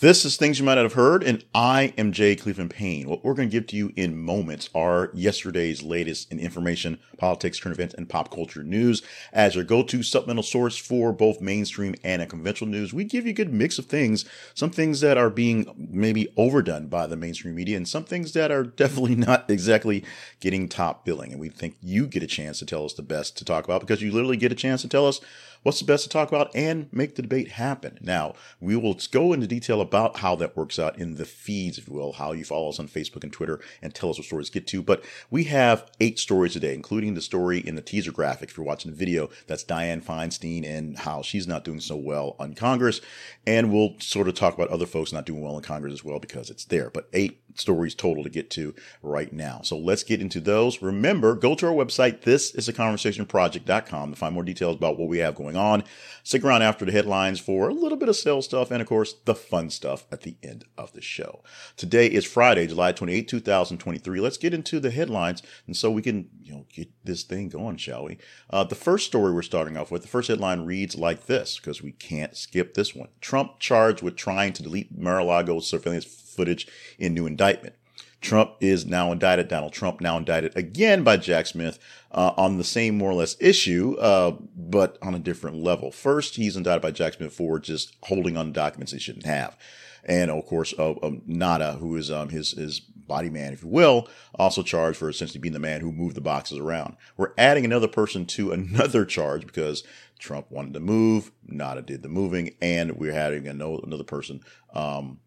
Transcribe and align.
This 0.00 0.26
is 0.26 0.36
Things 0.36 0.58
You 0.58 0.66
Might 0.66 0.74
Not 0.74 0.82
Have 0.82 0.92
Heard, 0.92 1.22
and 1.22 1.42
I 1.54 1.94
am 1.96 2.12
Jay 2.12 2.36
Cleveland 2.36 2.68
Payne. 2.68 3.08
What 3.08 3.24
we're 3.24 3.32
going 3.32 3.48
to 3.48 3.52
give 3.52 3.66
to 3.68 3.76
you 3.76 3.94
in 3.96 4.14
moments 4.14 4.68
are 4.74 5.10
yesterday's 5.14 5.82
latest 5.82 6.30
in 6.30 6.38
information, 6.38 6.98
politics, 7.16 7.58
current 7.58 7.78
events, 7.78 7.94
and 7.94 8.06
pop 8.06 8.30
culture 8.30 8.62
news. 8.62 9.00
As 9.32 9.54
your 9.54 9.64
go 9.64 9.82
to 9.84 10.02
supplemental 10.02 10.42
source 10.42 10.76
for 10.76 11.14
both 11.14 11.40
mainstream 11.40 11.94
and 12.04 12.28
conventional 12.28 12.68
news, 12.68 12.92
we 12.92 13.04
give 13.04 13.24
you 13.24 13.30
a 13.30 13.34
good 13.34 13.54
mix 13.54 13.78
of 13.78 13.86
things. 13.86 14.26
Some 14.52 14.68
things 14.68 15.00
that 15.00 15.16
are 15.16 15.30
being 15.30 15.88
maybe 15.90 16.30
overdone 16.36 16.88
by 16.88 17.06
the 17.06 17.16
mainstream 17.16 17.54
media, 17.54 17.78
and 17.78 17.88
some 17.88 18.04
things 18.04 18.32
that 18.32 18.50
are 18.50 18.64
definitely 18.64 19.14
not 19.16 19.48
exactly 19.48 20.04
getting 20.40 20.68
top 20.68 21.06
billing. 21.06 21.32
And 21.32 21.40
we 21.40 21.48
think 21.48 21.78
you 21.80 22.06
get 22.06 22.22
a 22.22 22.26
chance 22.26 22.58
to 22.58 22.66
tell 22.66 22.84
us 22.84 22.92
the 22.92 23.00
best 23.00 23.38
to 23.38 23.46
talk 23.46 23.64
about 23.64 23.80
because 23.80 24.02
you 24.02 24.12
literally 24.12 24.36
get 24.36 24.52
a 24.52 24.56
chance 24.56 24.82
to 24.82 24.88
tell 24.88 25.08
us 25.08 25.22
what's 25.66 25.80
the 25.80 25.84
best 25.84 26.04
to 26.04 26.08
talk 26.08 26.28
about 26.28 26.48
and 26.54 26.88
make 26.92 27.16
the 27.16 27.22
debate 27.22 27.48
happen. 27.48 27.98
Now, 28.00 28.34
we 28.60 28.76
will 28.76 28.96
go 29.10 29.32
into 29.32 29.48
detail 29.48 29.80
about 29.80 30.18
how 30.18 30.36
that 30.36 30.56
works 30.56 30.78
out 30.78 30.96
in 30.96 31.16
the 31.16 31.24
feeds, 31.24 31.76
if 31.76 31.88
you 31.88 31.94
will, 31.94 32.12
how 32.12 32.30
you 32.30 32.44
follow 32.44 32.68
us 32.68 32.78
on 32.78 32.86
Facebook 32.86 33.24
and 33.24 33.32
Twitter 33.32 33.58
and 33.82 33.92
tell 33.92 34.10
us 34.10 34.16
what 34.16 34.26
stories 34.26 34.48
get 34.48 34.68
to. 34.68 34.80
But 34.80 35.04
we 35.28 35.42
have 35.44 35.90
eight 35.98 36.20
stories 36.20 36.52
today, 36.52 36.72
including 36.72 37.14
the 37.14 37.20
story 37.20 37.58
in 37.58 37.74
the 37.74 37.82
teaser 37.82 38.12
graphic. 38.12 38.50
If 38.50 38.56
you're 38.56 38.64
watching 38.64 38.92
the 38.92 38.96
video, 38.96 39.28
that's 39.48 39.64
Dianne 39.64 40.04
Feinstein 40.04 40.64
and 40.64 40.98
how 40.98 41.22
she's 41.22 41.48
not 41.48 41.64
doing 41.64 41.80
so 41.80 41.96
well 41.96 42.36
on 42.38 42.54
Congress. 42.54 43.00
And 43.44 43.72
we'll 43.72 43.98
sort 43.98 44.28
of 44.28 44.34
talk 44.34 44.54
about 44.54 44.68
other 44.68 44.86
folks 44.86 45.12
not 45.12 45.26
doing 45.26 45.42
well 45.42 45.56
in 45.56 45.64
Congress 45.64 45.92
as 45.92 46.04
well 46.04 46.20
because 46.20 46.48
it's 46.48 46.64
there. 46.64 46.90
But 46.90 47.08
eight 47.12 47.40
stories 47.58 47.94
total 47.94 48.22
to 48.22 48.30
get 48.30 48.50
to 48.50 48.74
right 49.02 49.32
now. 49.32 49.60
So 49.62 49.76
let's 49.76 50.02
get 50.02 50.20
into 50.20 50.40
those. 50.40 50.82
Remember, 50.82 51.34
go 51.34 51.54
to 51.54 51.66
our 51.66 51.72
website, 51.72 52.22
this 52.22 52.54
is 52.54 52.68
a 52.68 52.72
conversationproject.com 52.72 54.10
to 54.10 54.16
find 54.16 54.34
more 54.34 54.42
details 54.42 54.76
about 54.76 54.98
what 54.98 55.08
we 55.08 55.18
have 55.18 55.34
going 55.34 55.55
on. 55.56 55.84
Stick 56.22 56.44
around 56.44 56.62
after 56.62 56.84
the 56.84 56.92
headlines 56.92 57.40
for 57.40 57.68
a 57.68 57.74
little 57.74 57.98
bit 57.98 58.08
of 58.08 58.16
sales 58.16 58.44
stuff 58.46 58.70
and 58.70 58.82
of 58.82 58.88
course 58.88 59.14
the 59.24 59.34
fun 59.34 59.70
stuff 59.70 60.06
at 60.10 60.22
the 60.22 60.36
end 60.42 60.64
of 60.76 60.92
the 60.92 61.00
show. 61.00 61.42
Today 61.76 62.06
is 62.06 62.24
Friday, 62.24 62.66
July 62.66 62.92
28, 62.92 63.28
2023. 63.28 64.20
Let's 64.20 64.36
get 64.36 64.54
into 64.54 64.80
the 64.80 64.90
headlines 64.90 65.42
and 65.66 65.76
so 65.76 65.90
we 65.90 66.02
can, 66.02 66.28
you 66.42 66.52
know, 66.52 66.66
get 66.72 66.90
this 67.04 67.22
thing 67.22 67.48
going, 67.48 67.76
shall 67.76 68.04
we? 68.04 68.18
Uh, 68.50 68.64
the 68.64 68.74
first 68.74 69.06
story 69.06 69.32
we're 69.32 69.42
starting 69.42 69.76
off 69.76 69.90
with, 69.90 70.02
the 70.02 70.08
first 70.08 70.28
headline 70.28 70.64
reads 70.64 70.96
like 70.96 71.26
this 71.26 71.58
because 71.58 71.82
we 71.82 71.92
can't 71.92 72.36
skip 72.36 72.74
this 72.74 72.94
one. 72.94 73.08
Trump 73.20 73.58
charged 73.58 74.02
with 74.02 74.16
trying 74.16 74.52
to 74.52 74.62
delete 74.62 74.96
Mar-a-Lago 74.96 75.60
surveillance 75.60 76.04
footage 76.04 76.68
in 76.98 77.14
new 77.14 77.26
indictment. 77.26 77.74
Trump 78.20 78.54
is 78.60 78.86
now 78.86 79.12
indicted. 79.12 79.48
Donald 79.48 79.72
Trump 79.72 80.00
now 80.00 80.16
indicted 80.16 80.56
again 80.56 81.04
by 81.04 81.16
Jack 81.16 81.46
Smith 81.46 81.78
uh, 82.10 82.32
on 82.36 82.58
the 82.58 82.64
same 82.64 82.98
more 82.98 83.10
or 83.10 83.14
less 83.14 83.36
issue, 83.40 83.94
uh, 83.98 84.34
but 84.70 84.98
on 85.02 85.14
a 85.14 85.18
different 85.18 85.56
level. 85.62 85.90
First, 85.90 86.36
he's 86.36 86.56
indicted 86.56 86.82
by 86.82 86.90
Jack 86.90 87.14
Smith 87.14 87.32
for 87.32 87.58
just 87.58 87.96
holding 88.04 88.36
on 88.36 88.52
documents 88.52 88.92
he 88.92 88.98
shouldn't 88.98 89.26
have, 89.26 89.56
and 90.04 90.30
of 90.30 90.46
course, 90.46 90.74
uh, 90.78 90.94
um, 91.02 91.22
Nauta, 91.28 91.78
who 91.78 91.96
is 91.96 92.10
um, 92.10 92.28
his 92.28 92.52
his 92.52 92.80
body 92.80 93.30
man, 93.30 93.52
if 93.52 93.62
you 93.62 93.68
will, 93.68 94.08
also 94.34 94.62
charged 94.62 94.98
for 94.98 95.08
essentially 95.08 95.40
being 95.40 95.52
the 95.52 95.58
man 95.58 95.80
who 95.80 95.92
moved 95.92 96.16
the 96.16 96.20
boxes 96.20 96.58
around. 96.58 96.96
We're 97.16 97.32
adding 97.38 97.64
another 97.64 97.88
person 97.88 98.26
to 98.26 98.52
another 98.52 99.04
charge 99.04 99.46
because 99.46 99.84
Trump 100.18 100.50
wanted 100.50 100.74
to 100.74 100.80
move, 100.80 101.30
Nauta 101.50 101.84
did 101.84 102.02
the 102.02 102.08
moving, 102.08 102.54
and 102.60 102.92
we're 102.92 103.12
adding 103.12 103.46
another 103.46 104.04
person. 104.04 104.40
Um, 104.74 105.18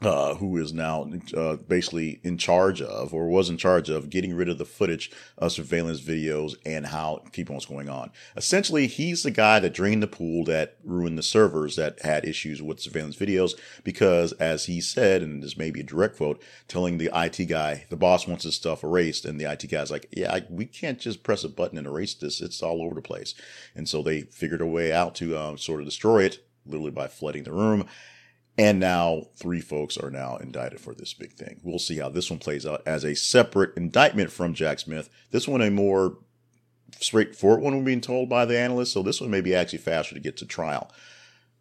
uh, 0.00 0.36
who 0.36 0.56
is 0.56 0.72
now 0.72 1.10
uh, 1.36 1.56
basically 1.56 2.20
in 2.22 2.38
charge 2.38 2.80
of, 2.80 3.12
or 3.12 3.28
was 3.28 3.50
in 3.50 3.56
charge 3.56 3.88
of, 3.88 4.10
getting 4.10 4.32
rid 4.34 4.48
of 4.48 4.56
the 4.56 4.64
footage 4.64 5.10
of 5.36 5.50
surveillance 5.50 6.00
videos 6.00 6.54
and 6.64 6.86
how 6.86 7.20
keeping 7.32 7.54
what's 7.54 7.66
going 7.66 7.88
on. 7.88 8.10
Essentially, 8.36 8.86
he's 8.86 9.24
the 9.24 9.30
guy 9.30 9.58
that 9.58 9.74
drained 9.74 10.02
the 10.02 10.06
pool 10.06 10.44
that 10.44 10.76
ruined 10.84 11.18
the 11.18 11.22
servers 11.22 11.74
that 11.76 12.00
had 12.02 12.24
issues 12.24 12.62
with 12.62 12.80
surveillance 12.80 13.16
videos 13.16 13.58
because, 13.82 14.32
as 14.34 14.66
he 14.66 14.80
said, 14.80 15.20
and 15.20 15.42
this 15.42 15.56
may 15.56 15.70
be 15.70 15.80
a 15.80 15.84
direct 15.84 16.16
quote, 16.16 16.40
telling 16.68 16.98
the 16.98 17.10
IT 17.12 17.46
guy 17.46 17.86
the 17.90 17.96
boss 17.96 18.28
wants 18.28 18.44
his 18.44 18.54
stuff 18.54 18.84
erased, 18.84 19.24
and 19.24 19.40
the 19.40 19.50
IT 19.50 19.68
guy's 19.68 19.90
like, 19.90 20.06
"Yeah, 20.12 20.32
I, 20.32 20.46
we 20.48 20.66
can't 20.66 21.00
just 21.00 21.24
press 21.24 21.42
a 21.42 21.48
button 21.48 21.76
and 21.76 21.86
erase 21.86 22.14
this; 22.14 22.40
it's 22.40 22.62
all 22.62 22.82
over 22.82 22.94
the 22.94 23.02
place." 23.02 23.34
And 23.74 23.88
so 23.88 24.02
they 24.02 24.22
figured 24.22 24.60
a 24.60 24.66
way 24.66 24.92
out 24.92 25.16
to 25.16 25.36
uh, 25.36 25.56
sort 25.56 25.80
of 25.80 25.86
destroy 25.86 26.22
it, 26.22 26.44
literally 26.64 26.92
by 26.92 27.08
flooding 27.08 27.42
the 27.42 27.52
room 27.52 27.88
and 28.58 28.80
now 28.80 29.22
three 29.36 29.60
folks 29.60 29.96
are 29.96 30.10
now 30.10 30.36
indicted 30.36 30.80
for 30.80 30.92
this 30.92 31.14
big 31.14 31.32
thing. 31.32 31.60
We'll 31.62 31.78
see 31.78 31.98
how 31.98 32.08
this 32.08 32.28
one 32.28 32.40
plays 32.40 32.66
out 32.66 32.82
as 32.84 33.04
a 33.04 33.14
separate 33.14 33.76
indictment 33.76 34.32
from 34.32 34.52
Jack 34.52 34.80
Smith. 34.80 35.08
This 35.30 35.46
one 35.46 35.62
a 35.62 35.70
more 35.70 36.18
straightforward 36.98 37.62
one 37.62 37.76
we're 37.78 37.84
being 37.84 38.00
told 38.00 38.28
by 38.28 38.44
the 38.44 38.58
analysts. 38.58 38.92
So 38.92 39.02
this 39.02 39.20
one 39.20 39.30
may 39.30 39.40
be 39.40 39.54
actually 39.54 39.78
faster 39.78 40.14
to 40.14 40.20
get 40.20 40.36
to 40.38 40.46
trial. 40.46 40.90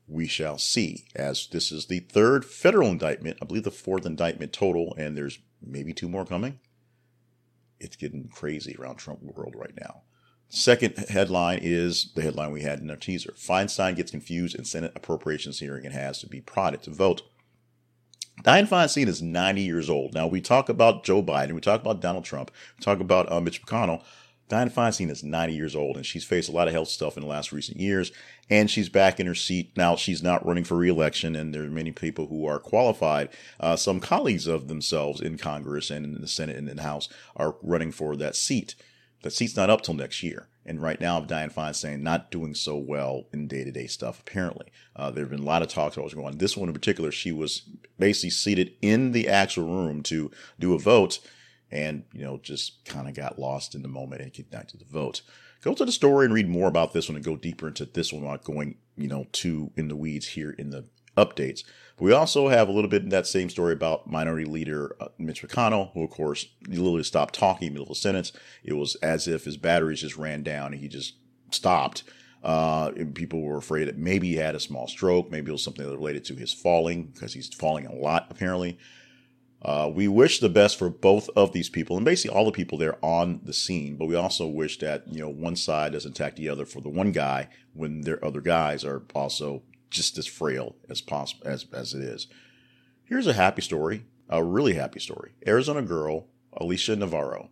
We 0.07 0.27
shall 0.27 0.57
see 0.57 1.05
as 1.15 1.47
this 1.51 1.71
is 1.71 1.85
the 1.85 1.99
third 1.99 2.43
federal 2.43 2.89
indictment. 2.89 3.37
I 3.41 3.45
believe 3.45 3.63
the 3.63 3.71
fourth 3.71 4.05
indictment 4.05 4.51
total, 4.51 4.95
and 4.97 5.15
there's 5.15 5.37
maybe 5.61 5.93
two 5.93 6.09
more 6.09 6.25
coming. 6.25 6.59
It's 7.79 7.95
getting 7.95 8.29
crazy 8.29 8.75
around 8.79 8.95
Trump 8.95 9.21
world 9.21 9.53
right 9.55 9.73
now. 9.79 10.01
Second 10.49 10.97
headline 11.09 11.59
is 11.61 12.11
the 12.15 12.21
headline 12.21 12.51
we 12.51 12.61
had 12.61 12.79
in 12.79 12.89
our 12.89 12.95
teaser. 12.95 13.33
Feinstein 13.37 13.95
gets 13.95 14.11
confused 14.11 14.55
in 14.55 14.63
Senate 14.63 14.93
appropriations 14.95 15.59
hearing 15.59 15.85
and 15.85 15.93
has 15.93 16.19
to 16.19 16.27
be 16.27 16.39
prodded 16.39 16.81
to 16.83 16.91
vote. 16.91 17.21
Dianne 18.43 18.67
Feinstein 18.67 19.07
is 19.07 19.21
90 19.21 19.61
years 19.61 19.89
old. 19.89 20.13
Now, 20.13 20.27
we 20.27 20.41
talk 20.41 20.69
about 20.69 21.03
Joe 21.03 21.23
Biden, 21.23 21.53
we 21.53 21.61
talk 21.61 21.81
about 21.81 22.01
Donald 22.01 22.23
Trump, 22.23 22.51
we 22.77 22.83
talk 22.83 22.99
about 22.99 23.29
uh, 23.31 23.41
Mitch 23.41 23.65
McConnell. 23.65 24.03
Dianne 24.49 24.71
Feinstein 24.71 25.09
is 25.09 25.23
90 25.23 25.53
years 25.53 25.75
old 25.75 25.97
and 25.97 26.05
she's 26.05 26.23
faced 26.23 26.47
a 26.47 26.53
lot 26.53 26.69
of 26.69 26.73
health 26.73 26.87
stuff 26.87 27.17
in 27.17 27.23
the 27.23 27.27
last 27.27 27.51
recent 27.51 27.79
years. 27.79 28.13
And 28.49 28.71
she's 28.71 28.87
back 28.87 29.19
in 29.19 29.27
her 29.27 29.35
seat. 29.35 29.75
Now 29.75 29.97
she's 29.97 30.23
not 30.23 30.45
running 30.45 30.63
for 30.63 30.77
reelection 30.77 31.35
and 31.35 31.53
there 31.53 31.63
are 31.63 31.69
many 31.69 31.91
people 31.91 32.27
who 32.27 32.45
are 32.45 32.59
qualified. 32.59 33.27
Uh, 33.59 33.75
some 33.75 33.99
colleagues 33.99 34.47
of 34.47 34.69
themselves 34.69 35.19
in 35.19 35.37
Congress 35.37 35.89
and 35.89 36.05
in 36.05 36.21
the 36.21 36.29
Senate 36.29 36.55
and 36.55 36.69
in 36.69 36.77
the 36.77 36.83
House 36.83 37.09
are 37.35 37.57
running 37.61 37.91
for 37.91 38.15
that 38.15 38.37
seat. 38.37 38.75
The 39.23 39.31
seat's 39.31 39.55
not 39.55 39.69
up 39.69 39.81
till 39.81 39.93
next 39.93 40.23
year. 40.23 40.47
And 40.65 40.81
right 40.81 40.99
now, 40.99 41.21
Dianne 41.21 41.53
Feinstein 41.53 42.01
not 42.01 42.29
doing 42.29 42.53
so 42.53 42.77
well 42.77 43.25
in 43.31 43.47
day 43.47 43.63
to 43.63 43.71
day 43.71 43.87
stuff, 43.87 44.19
apparently. 44.19 44.67
Uh, 44.95 45.11
there 45.11 45.23
have 45.23 45.31
been 45.31 45.39
a 45.39 45.43
lot 45.43 45.61
of 45.61 45.69
talks 45.69 45.95
about 45.95 46.03
what's 46.03 46.13
going 46.13 46.27
on. 46.27 46.37
This 46.37 46.57
one 46.57 46.67
in 46.67 46.73
particular, 46.73 47.11
she 47.11 47.31
was 47.31 47.61
basically 47.97 48.31
seated 48.31 48.73
in 48.81 49.13
the 49.13 49.29
actual 49.29 49.65
room 49.65 50.03
to 50.03 50.29
do 50.59 50.73
a 50.73 50.79
vote 50.79 51.19
and, 51.71 52.03
you 52.13 52.23
know, 52.23 52.37
just 52.37 52.83
kind 52.85 53.07
of 53.07 53.15
got 53.15 53.39
lost 53.39 53.75
in 53.75 53.81
the 53.81 53.87
moment 53.87 54.21
and 54.21 54.49
back 54.49 54.67
to 54.67 54.77
the 54.77 54.85
vote. 54.85 55.21
Go 55.61 55.73
to 55.73 55.85
the 55.85 55.91
story 55.91 56.25
and 56.25 56.33
read 56.33 56.49
more 56.49 56.67
about 56.67 56.93
this 56.93 57.09
one 57.09 57.15
and 57.15 57.25
go 57.25 57.35
deeper 57.35 57.67
into 57.69 57.85
this 57.85 58.11
one 58.11 58.23
without 58.23 58.43
going, 58.43 58.75
you 58.95 59.07
know, 59.07 59.27
too 59.31 59.71
in 59.75 59.87
the 59.87 59.95
weeds 59.95 60.27
here 60.27 60.51
in 60.51 60.69
the 60.69 60.85
updates. 61.17 61.63
We 61.99 62.11
also 62.13 62.47
have 62.47 62.67
a 62.67 62.71
little 62.71 62.89
bit 62.89 63.03
in 63.03 63.09
that 63.09 63.25
same 63.25 63.49
story 63.49 63.73
about 63.73 64.09
Minority 64.09 64.45
Leader 64.45 64.95
uh, 65.01 65.07
Mitch 65.17 65.41
McConnell, 65.41 65.91
who, 65.93 66.03
of 66.03 66.11
course, 66.11 66.47
literally 66.67 67.03
stopped 67.03 67.33
talking 67.33 67.67
in 67.67 67.73
the 67.73 67.79
middle 67.79 67.91
of 67.91 67.97
a 67.97 67.99
sentence. 67.99 68.31
It 68.63 68.73
was 68.73 68.95
as 68.95 69.27
if 69.27 69.45
his 69.45 69.57
batteries 69.57 70.01
just 70.01 70.15
ran 70.15 70.43
down 70.43 70.73
and 70.73 70.81
he 70.81 70.87
just 70.87 71.15
stopped. 71.49 72.03
Uh, 72.43 72.91
people 73.15 73.41
were 73.41 73.57
afraid 73.57 73.87
that 73.87 73.97
maybe 73.97 74.27
he 74.27 74.35
had 74.35 74.53
a 74.53 74.59
small 74.59 74.87
stroke, 74.87 75.31
maybe 75.31 75.49
it 75.49 75.53
was 75.53 75.63
something 75.63 75.89
related 75.89 76.23
to 76.25 76.35
his 76.35 76.53
falling 76.53 77.07
because 77.07 77.33
he's 77.33 77.53
falling 77.53 77.87
a 77.87 77.93
lot 77.93 78.27
apparently. 78.29 78.77
Uh, 79.63 79.89
we 79.91 80.07
wish 80.07 80.39
the 80.39 80.49
best 80.49 80.77
for 80.77 80.87
both 80.87 81.31
of 81.35 81.51
these 81.51 81.67
people 81.67 81.97
and 81.97 82.05
basically 82.05 82.35
all 82.35 82.45
the 82.45 82.51
people 82.51 82.77
there 82.77 83.03
on 83.03 83.41
the 83.43 83.53
scene, 83.53 83.97
but 83.97 84.05
we 84.05 84.13
also 84.13 84.45
wish 84.45 84.77
that 84.77 85.03
you 85.11 85.19
know 85.19 85.29
one 85.29 85.55
side 85.55 85.93
doesn't 85.93 86.11
attack 86.11 86.35
the 86.35 86.47
other 86.47 86.63
for 86.63 86.79
the 86.79 86.89
one 86.89 87.11
guy 87.11 87.49
when 87.73 88.01
their 88.01 88.23
other 88.23 88.39
guys 88.39 88.85
are 88.85 89.01
also 89.15 89.63
just 89.89 90.17
as 90.17 90.27
frail 90.27 90.75
as 90.89 91.01
possible 91.01 91.47
as 91.47 91.65
as 91.73 91.93
it 91.93 92.01
is. 92.01 92.27
Here's 93.03 93.27
a 93.27 93.33
happy 93.33 93.61
story, 93.61 94.05
a 94.29 94.43
really 94.43 94.73
happy 94.73 94.99
story. 94.99 95.31
Arizona 95.45 95.81
girl 95.81 96.27
Alicia 96.59 96.95
Navarro, 96.95 97.49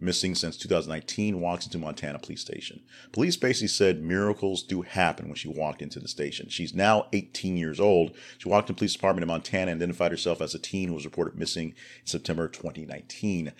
missing 0.00 0.34
since 0.34 0.56
2019, 0.56 1.40
walks 1.40 1.66
into 1.66 1.78
Montana 1.78 2.18
police 2.18 2.40
station. 2.40 2.82
Police 3.12 3.36
basically 3.36 3.68
said 3.68 4.02
miracles 4.02 4.62
do 4.62 4.82
happen 4.82 5.26
when 5.26 5.36
she 5.36 5.48
walked 5.48 5.82
into 5.82 6.00
the 6.00 6.08
station. 6.08 6.48
She's 6.48 6.74
now 6.74 7.06
18 7.12 7.56
years 7.56 7.80
old. 7.80 8.16
She 8.38 8.48
walked 8.48 8.68
in 8.68 8.76
police 8.76 8.94
department 8.94 9.22
in 9.22 9.28
Montana 9.28 9.72
and 9.72 9.80
identified 9.80 10.10
herself 10.10 10.40
as 10.40 10.54
a 10.54 10.58
teen 10.58 10.88
who 10.88 10.94
was 10.94 11.04
reported 11.04 11.38
missing 11.38 11.68
in 12.00 12.06
September 12.06 12.48
2019. 12.48 13.52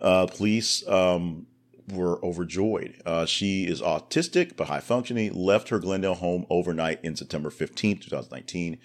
Uh, 0.00 0.26
police 0.26 0.86
um, 0.88 1.46
were 1.88 2.24
overjoyed. 2.24 3.00
Uh, 3.04 3.26
she 3.26 3.66
is 3.66 3.80
autistic 3.80 4.56
but 4.56 4.68
high 4.68 4.80
functioning, 4.80 5.32
left 5.34 5.68
her 5.68 5.78
Glendale 5.78 6.14
home 6.14 6.46
overnight 6.50 7.00
in 7.02 7.16
September 7.16 7.50
15, 7.50 7.98
2019, 7.98 8.78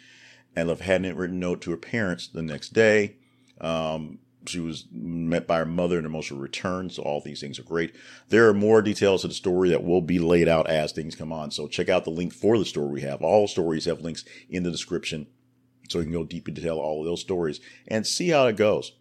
and 0.55 0.67
left 0.67 0.81
handwritten 0.81 1.39
note 1.39 1.61
to 1.61 1.71
her 1.71 1.77
parents 1.77 2.27
the 2.27 2.41
next 2.41 2.73
day. 2.73 3.15
Um, 3.59 4.19
she 4.47 4.59
was 4.59 4.85
met 4.91 5.47
by 5.47 5.59
her 5.59 5.65
mother 5.65 5.97
and 5.97 6.05
emotional 6.05 6.39
return. 6.39 6.89
So 6.89 7.03
all 7.03 7.21
these 7.21 7.41
things 7.41 7.59
are 7.59 7.63
great. 7.63 7.95
There 8.29 8.47
are 8.47 8.53
more 8.53 8.81
details 8.81 9.23
of 9.23 9.29
the 9.29 9.35
story 9.35 9.69
that 9.69 9.83
will 9.83 10.01
be 10.01 10.19
laid 10.19 10.47
out 10.47 10.67
as 10.67 10.91
things 10.91 11.15
come 11.15 11.31
on. 11.31 11.51
So 11.51 11.67
check 11.67 11.89
out 11.89 12.05
the 12.05 12.11
link 12.11 12.33
for 12.33 12.57
the 12.57 12.65
story 12.65 12.89
we 12.89 13.01
have. 13.01 13.21
All 13.21 13.47
stories 13.47 13.85
have 13.85 14.01
links 14.01 14.25
in 14.49 14.63
the 14.63 14.71
description. 14.71 15.27
So 15.89 15.99
you 15.99 16.05
can 16.05 16.13
go 16.13 16.23
deep 16.23 16.47
into 16.47 16.61
detail 16.61 16.79
all 16.79 17.01
of 17.01 17.05
those 17.05 17.21
stories 17.21 17.59
and 17.87 18.07
see 18.07 18.29
how 18.29 18.47
it 18.47 18.55
goes. 18.55 18.93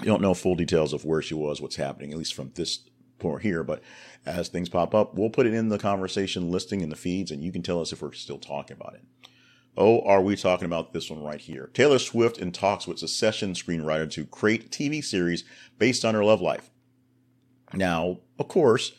You 0.00 0.06
don't 0.06 0.22
know 0.22 0.34
full 0.34 0.54
details 0.54 0.92
of 0.92 1.04
where 1.04 1.22
she 1.22 1.34
was, 1.34 1.60
what's 1.60 1.76
happening, 1.76 2.12
at 2.12 2.18
least 2.18 2.34
from 2.34 2.52
this 2.54 2.80
point 3.18 3.42
here. 3.42 3.62
But 3.62 3.82
as 4.24 4.48
things 4.48 4.68
pop 4.68 4.94
up, 4.94 5.14
we'll 5.14 5.30
put 5.30 5.46
it 5.46 5.54
in 5.54 5.68
the 5.68 5.78
conversation 5.78 6.50
listing 6.50 6.80
in 6.80 6.88
the 6.88 6.96
feeds, 6.96 7.30
and 7.30 7.42
you 7.42 7.52
can 7.52 7.62
tell 7.62 7.80
us 7.80 7.92
if 7.92 8.02
we're 8.02 8.12
still 8.12 8.38
talking 8.38 8.76
about 8.76 8.94
it. 8.94 9.02
Oh, 9.76 10.00
are 10.00 10.20
we 10.20 10.36
talking 10.36 10.66
about 10.66 10.92
this 10.92 11.10
one 11.10 11.22
right 11.22 11.40
here? 11.40 11.70
Taylor 11.74 11.98
Swift 11.98 12.38
in 12.38 12.50
talks 12.50 12.86
with 12.86 12.98
Succession 12.98 13.52
screenwriter 13.52 14.10
to 14.12 14.24
create 14.26 14.70
TV 14.70 15.04
series 15.04 15.44
based 15.78 16.04
on 16.04 16.14
her 16.14 16.24
love 16.24 16.40
life. 16.40 16.70
Now, 17.72 18.18
of 18.38 18.48
course, 18.48 18.92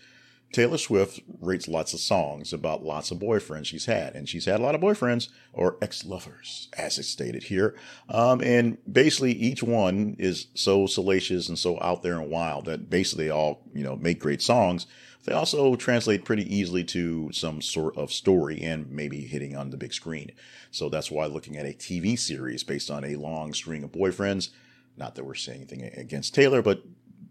Taylor 0.52 0.78
Swift 0.78 1.22
writes 1.40 1.68
lots 1.68 1.94
of 1.94 2.00
songs 2.00 2.52
about 2.52 2.84
lots 2.84 3.12
of 3.12 3.20
boyfriends 3.20 3.68
she's 3.68 3.86
had, 3.86 4.16
and 4.16 4.28
she's 4.28 4.46
had 4.46 4.60
a 4.60 4.64
lot 4.64 4.76
of 4.76 4.82
boyfriends 4.82 5.30
or 5.54 5.78
ex-lovers, 5.82 6.70
as 6.78 6.98
it's 7.00 7.08
stated 7.08 7.44
here. 7.44 7.76
Um, 8.10 8.42
and 8.42 8.78
basically, 8.92 9.32
each 9.32 9.64
one 9.64 10.16
is 10.20 10.48
so 10.54 10.88
salacious 10.88 11.48
and 11.48 11.58
so 11.58 11.82
out 11.82 12.04
there 12.04 12.20
and 12.20 12.30
wild 12.30 12.66
that 12.66 12.90
basically 12.90 13.26
they 13.26 13.32
all, 13.32 13.64
you 13.74 13.84
know, 13.84 13.96
make 13.96 14.20
great 14.20 14.42
songs. 14.42 14.88
They 15.24 15.34
also 15.34 15.76
translate 15.76 16.26
pretty 16.26 16.54
easily 16.54 16.84
to 16.86 17.32
some 17.32 17.62
sort 17.62 17.96
of 17.96 18.12
story 18.12 18.62
and 18.62 18.90
maybe 18.90 19.22
hitting 19.22 19.56
on 19.56 19.70
the 19.70 19.78
big 19.78 19.94
screen. 19.94 20.32
So 20.72 20.90
that's 20.90 21.12
why 21.12 21.28
looking 21.28 21.58
at 21.58 21.66
a 21.66 21.74
TV 21.74 22.18
series 22.18 22.64
based 22.64 22.90
on 22.90 23.04
a 23.04 23.16
long 23.16 23.54
string 23.54 23.84
of 23.84 23.92
boyfriends. 23.92 24.50
Not 24.98 25.16
that 25.16 25.26
we're 25.26 25.36
saying 25.36 25.68
anything 25.70 25.84
against 25.96 26.34
Taylor, 26.34 26.62
but 26.62 26.84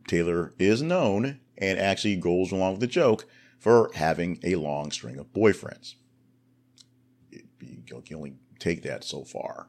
Taylor 0.07 0.55
is 0.59 0.83
known 0.83 1.41
and 1.61 1.79
actually 1.79 2.17
goes 2.17 2.53
along 2.53 2.73
with 2.73 2.81
the 2.81 2.87
joke 2.87 3.27
for 3.59 3.91
having 3.95 4.39
a 4.43 4.57
long 4.57 4.91
string 4.91 5.19
of 5.19 5.33
boyfriends. 5.33 5.95
You 7.31 8.03
can 8.05 8.17
only 8.17 8.35
take 8.59 8.83
that 8.83 9.05
so 9.05 9.25
far. 9.25 9.69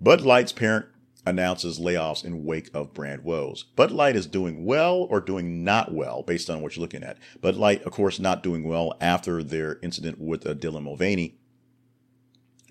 Bud 0.00 0.22
Light's 0.22 0.52
parent 0.52 0.86
announces 1.26 1.78
layoffs 1.78 2.24
in 2.24 2.44
wake 2.44 2.70
of 2.74 2.92
brand 2.92 3.24
woes. 3.24 3.64
Bud 3.76 3.90
Light 3.90 4.16
is 4.16 4.26
doing 4.26 4.64
well 4.64 5.06
or 5.10 5.20
doing 5.20 5.64
not 5.64 5.92
well 5.92 6.22
based 6.22 6.50
on 6.50 6.60
what 6.60 6.76
you're 6.76 6.82
looking 6.82 7.02
at. 7.02 7.18
Bud 7.40 7.56
Light, 7.56 7.82
of 7.82 7.92
course, 7.92 8.18
not 8.18 8.42
doing 8.42 8.64
well 8.64 8.94
after 9.00 9.42
their 9.42 9.78
incident 9.82 10.20
with 10.20 10.46
uh, 10.46 10.54
Dylan 10.54 10.82
Mulvaney 10.82 11.38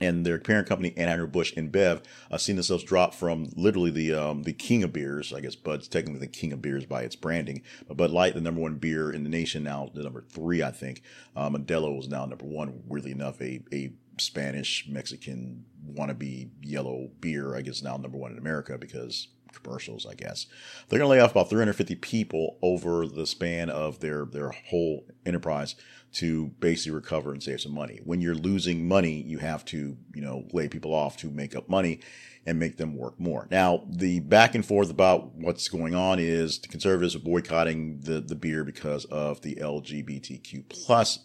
and 0.04 0.26
their 0.26 0.40
parent 0.40 0.68
company 0.68 0.92
Anheuser-Busch 0.92 1.54
InBev 1.54 2.04
uh, 2.32 2.38
seen 2.38 2.56
themselves 2.56 2.84
drop 2.84 3.14
from 3.14 3.50
literally 3.56 3.92
the 3.92 4.14
um, 4.14 4.44
the 4.44 4.54
king 4.54 4.84
of 4.84 4.94
beers. 4.94 5.34
I 5.34 5.42
guess 5.42 5.56
Bud's 5.56 5.88
technically 5.88 6.20
the 6.20 6.28
king 6.28 6.54
of 6.54 6.62
beers 6.62 6.86
by 6.86 7.04
its 7.04 7.16
branding, 7.16 7.62
but 7.88 7.98
Bud 7.98 8.12
Light, 8.12 8.34
the 8.34 8.42
number 8.42 8.62
one 8.62 8.76
beer 8.76 9.12
in 9.12 9.24
the 9.24 9.30
nation 9.30 9.64
now, 9.64 9.90
the 9.94 10.04
number 10.04 10.24
three, 10.30 10.62
I 10.62 10.72
think. 10.72 11.02
Uh, 11.36 11.50
Modelo 11.50 12.00
is 12.00 12.08
now 12.08 12.26
number 12.26 12.46
one. 12.46 12.84
Weirdly 12.88 13.12
enough, 13.12 13.42
a 13.42 13.64
a 13.72 13.94
Spanish 14.20 14.88
Mexican 14.88 15.66
wannabe 15.92 16.50
yellow 16.62 17.10
beer, 17.20 17.56
I 17.56 17.62
guess 17.62 17.82
now 17.82 17.98
number 17.98 18.18
one 18.18 18.32
in 18.32 18.38
America 18.38 18.78
because 18.78 19.28
commercials, 19.54 20.06
I 20.06 20.16
guess. 20.16 20.48
They're 20.88 21.00
going 21.00 21.10
to 21.10 21.12
lay 21.12 21.20
off 21.20 21.32
about 21.32 21.50
350 21.50 21.96
people 21.96 22.58
over 22.62 23.08
the 23.08 23.28
span 23.28 23.70
of 23.70 24.00
their 24.00 24.26
their 24.26 24.50
whole 24.50 25.06
enterprise 25.26 25.76
to 26.14 26.48
basically 26.60 26.94
recover 26.94 27.32
and 27.32 27.42
save 27.42 27.62
some 27.62 27.74
money. 27.74 28.00
When 28.04 28.22
you're 28.22 28.36
losing 28.36 28.88
money, 28.88 29.22
you 29.22 29.40
have 29.40 29.66
to, 29.66 29.98
you 30.14 30.22
know, 30.22 30.46
lay 30.54 30.68
people 30.68 30.94
off 30.94 31.18
to 31.18 31.30
make 31.30 31.56
up 31.56 31.68
money 31.68 32.02
and 32.46 32.60
make 32.60 32.78
them 32.78 32.96
work 32.96 33.20
more. 33.20 33.48
Now, 33.50 33.86
the 33.90 34.20
back 34.20 34.54
and 34.54 34.66
forth 34.66 34.92
about 34.92 35.34
what's 35.36 35.68
going 35.68 35.96
on 35.96 36.20
is 36.20 36.60
the 36.60 36.68
conservatives 36.68 37.16
are 37.16 37.20
boycotting 37.20 38.02
the, 38.02 38.20
the 38.20 38.36
beer 38.36 38.64
because 38.64 39.06
of 39.06 39.42
the 39.42 39.56
LGBTQ 39.56 40.70
plus 40.70 41.20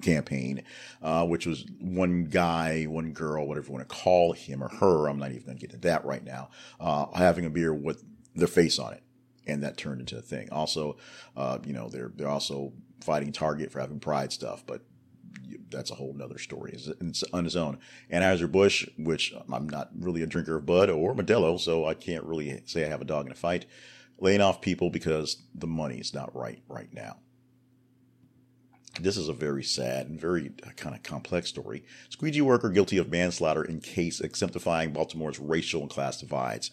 campaign, 0.00 0.64
uh, 1.02 1.26
which 1.26 1.46
was 1.46 1.66
one 1.80 2.24
guy, 2.24 2.84
one 2.84 3.12
girl, 3.12 3.46
whatever 3.46 3.66
you 3.68 3.72
want 3.72 3.88
to 3.88 3.94
call 3.94 4.32
him 4.32 4.62
or 4.62 4.68
her. 4.68 5.08
I'm 5.08 5.18
not 5.18 5.30
even 5.30 5.44
going 5.44 5.58
to 5.58 5.60
get 5.60 5.70
to 5.70 5.78
that 5.88 6.04
right 6.04 6.24
now. 6.24 6.50
Uh, 6.78 7.06
having 7.14 7.44
a 7.44 7.50
beer 7.50 7.74
with 7.74 8.04
their 8.34 8.48
face 8.48 8.78
on 8.78 8.92
it, 8.92 9.02
and 9.46 9.62
that 9.62 9.76
turned 9.76 10.00
into 10.00 10.18
a 10.18 10.22
thing. 10.22 10.48
Also, 10.50 10.96
uh, 11.36 11.58
you 11.64 11.72
know, 11.72 11.88
they're 11.88 12.12
they're 12.14 12.28
also 12.28 12.72
fighting 13.00 13.32
Target 13.32 13.72
for 13.72 13.80
having 13.80 14.00
pride 14.00 14.32
stuff, 14.32 14.64
but 14.66 14.82
that's 15.70 15.90
a 15.90 15.94
whole 15.94 16.12
nother 16.12 16.38
story 16.38 16.72
it's 16.72 17.24
on 17.32 17.46
its 17.46 17.56
own. 17.56 17.78
Anheuser 18.12 18.50
Busch, 18.50 18.88
which 18.98 19.32
I'm 19.50 19.68
not 19.68 19.90
really 19.98 20.22
a 20.22 20.26
drinker 20.26 20.56
of 20.56 20.66
Bud 20.66 20.90
or 20.90 21.14
Modelo, 21.14 21.58
so 21.58 21.86
I 21.86 21.94
can't 21.94 22.24
really 22.24 22.62
say 22.66 22.84
I 22.84 22.88
have 22.88 23.00
a 23.00 23.06
dog 23.06 23.26
in 23.26 23.32
a 23.32 23.36
fight, 23.36 23.66
laying 24.18 24.40
off 24.40 24.60
people 24.60 24.90
because 24.90 25.42
the 25.54 25.66
money's 25.66 26.14
not 26.14 26.34
right 26.34 26.62
right 26.68 26.92
now. 26.92 27.16
This 29.02 29.16
is 29.16 29.28
a 29.28 29.32
very 29.32 29.64
sad 29.64 30.08
and 30.08 30.20
very 30.20 30.52
uh, 30.64 30.70
kind 30.76 30.94
of 30.94 31.02
complex 31.02 31.48
story. 31.48 31.84
Squeegee 32.08 32.40
worker 32.40 32.68
guilty 32.68 32.98
of 32.98 33.10
manslaughter 33.10 33.64
in 33.64 33.80
case 33.80 34.20
exemplifying 34.20 34.92
Baltimore's 34.92 35.38
racial 35.38 35.82
and 35.82 35.90
class 35.90 36.20
divides. 36.20 36.70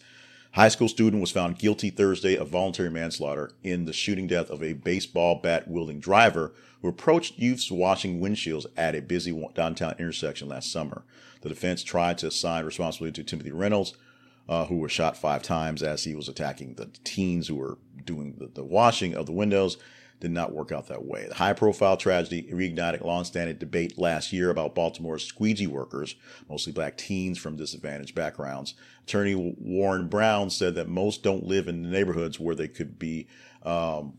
High 0.52 0.68
school 0.68 0.88
student 0.88 1.20
was 1.20 1.30
found 1.30 1.58
guilty 1.58 1.90
Thursday 1.90 2.36
of 2.36 2.48
voluntary 2.48 2.90
manslaughter 2.90 3.52
in 3.62 3.84
the 3.84 3.92
shooting 3.92 4.26
death 4.26 4.50
of 4.50 4.62
a 4.62 4.72
baseball 4.72 5.36
bat 5.36 5.68
wielding 5.68 6.00
driver 6.00 6.52
who 6.80 6.88
approached 6.88 7.38
youths 7.38 7.70
washing 7.70 8.20
windshields 8.20 8.66
at 8.76 8.94
a 8.94 9.02
busy 9.02 9.30
downtown 9.54 9.94
intersection 9.98 10.48
last 10.48 10.72
summer. 10.72 11.04
The 11.42 11.48
defense 11.48 11.82
tried 11.82 12.18
to 12.18 12.28
assign 12.28 12.64
responsibility 12.64 13.22
to 13.22 13.28
Timothy 13.28 13.52
Reynolds, 13.52 13.94
uh, 14.48 14.64
who 14.66 14.76
was 14.76 14.90
shot 14.90 15.16
five 15.16 15.42
times 15.42 15.82
as 15.82 16.04
he 16.04 16.14
was 16.14 16.28
attacking 16.28 16.74
the 16.74 16.90
teens 17.04 17.48
who 17.48 17.56
were 17.56 17.78
doing 18.04 18.36
the, 18.38 18.46
the 18.46 18.64
washing 18.64 19.14
of 19.14 19.26
the 19.26 19.32
windows 19.32 19.76
did 20.20 20.30
not 20.30 20.52
work 20.52 20.72
out 20.72 20.88
that 20.88 21.04
way. 21.04 21.26
The 21.28 21.34
high 21.34 21.52
profile 21.52 21.96
tragedy 21.96 22.48
reignited 22.52 23.04
long-standing 23.04 23.56
debate 23.56 23.98
last 23.98 24.32
year 24.32 24.50
about 24.50 24.74
Baltimore's 24.74 25.24
squeegee 25.24 25.66
workers, 25.66 26.16
mostly 26.48 26.72
black 26.72 26.96
teens 26.96 27.38
from 27.38 27.56
disadvantaged 27.56 28.14
backgrounds. 28.14 28.74
Attorney 29.04 29.34
Warren 29.58 30.08
Brown 30.08 30.50
said 30.50 30.74
that 30.74 30.88
most 30.88 31.22
don't 31.22 31.46
live 31.46 31.68
in 31.68 31.82
the 31.82 31.88
neighborhoods 31.88 32.40
where 32.40 32.54
they 32.54 32.68
could 32.68 32.98
be, 32.98 33.28
um, 33.62 34.14